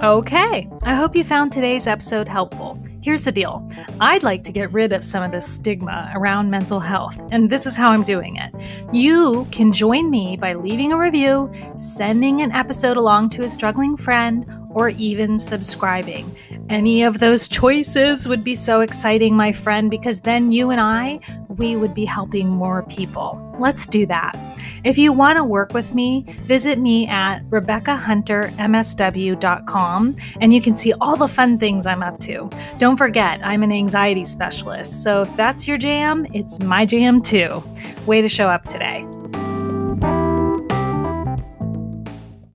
Okay, 0.03 0.67
I 0.83 0.95
hope 0.95 1.15
you 1.15 1.23
found 1.23 1.53
today's 1.53 1.87
episode 1.87 2.27
helpful. 2.27 2.81
Here's 3.03 3.25
the 3.25 3.33
deal 3.33 3.67
I'd 4.01 4.23
like 4.23 4.45
to 4.45 4.53
get 4.53 4.73
rid 4.73 4.93
of 4.93 5.05
some 5.05 5.23
of 5.23 5.33
the 5.33 5.41
stigma 5.41 6.13
around 6.15 6.51
mental 6.51 6.81
health, 6.81 7.21
and 7.31 7.49
this 7.49 7.65
is 7.65 7.77
how 7.77 7.91
I'm 7.91 8.05
doing 8.05 8.37
it. 8.37 8.53
You 8.93 9.47
can 9.51 9.73
join 9.73 10.11
me 10.11 10.37
by 10.37 10.53
leaving 10.53 10.93
a 10.93 10.99
review, 10.99 11.51
sending 11.79 12.43
an 12.43 12.53
episode 12.53 12.99
along 12.99 13.31
to 13.31 13.45
a 13.45 13.49
struggling 13.49 13.97
friend, 13.97 14.45
or 14.71 14.91
even 14.91 15.39
subscribing. 15.39 16.35
Any 16.69 17.03
of 17.03 17.19
those 17.19 17.49
choices 17.49 18.29
would 18.29 18.45
be 18.45 18.55
so 18.55 18.81
exciting, 18.81 19.35
my 19.35 19.53
friend, 19.53 19.91
because 19.91 20.21
then 20.21 20.51
you 20.51 20.71
and 20.71 20.81
I, 20.81 21.21
we 21.49 21.77
would 21.77 21.95
be 21.95 22.05
helping 22.05 22.49
more 22.49 22.83
people. 22.85 23.41
Let's 23.59 23.87
do 23.87 24.07
that. 24.07 24.39
If 24.85 24.97
you 24.97 25.13
want 25.13 25.37
to 25.37 25.45
work 25.45 25.75
with 25.75 25.95
me, 25.95 26.25
visit 26.43 26.79
me 26.79 27.07
at 27.09 27.41
RebeccaHunterMSW.com 27.51 30.17
and 30.41 30.55
you 30.55 30.63
can 30.63 30.77
see 30.77 30.93
all 31.01 31.17
the 31.17 31.29
fun 31.29 31.59
things 31.59 31.87
I'm 31.87 32.03
up 32.03 32.19
to. 32.21 32.49
Don't 32.91 32.97
forget, 32.97 33.41
I'm 33.45 33.63
an 33.63 33.71
anxiety 33.71 34.25
specialist, 34.25 35.05
so 35.05 35.23
if 35.23 35.37
that's 35.37 35.69
your 35.69 35.79
jam, 35.79 36.27
it's 36.35 36.59
my 36.59 36.85
jam 36.85 37.23
too. 37.23 37.63
Way 38.05 38.21
to 38.21 38.29
show 38.29 38.49
up 38.49 38.65
today. 38.65 39.07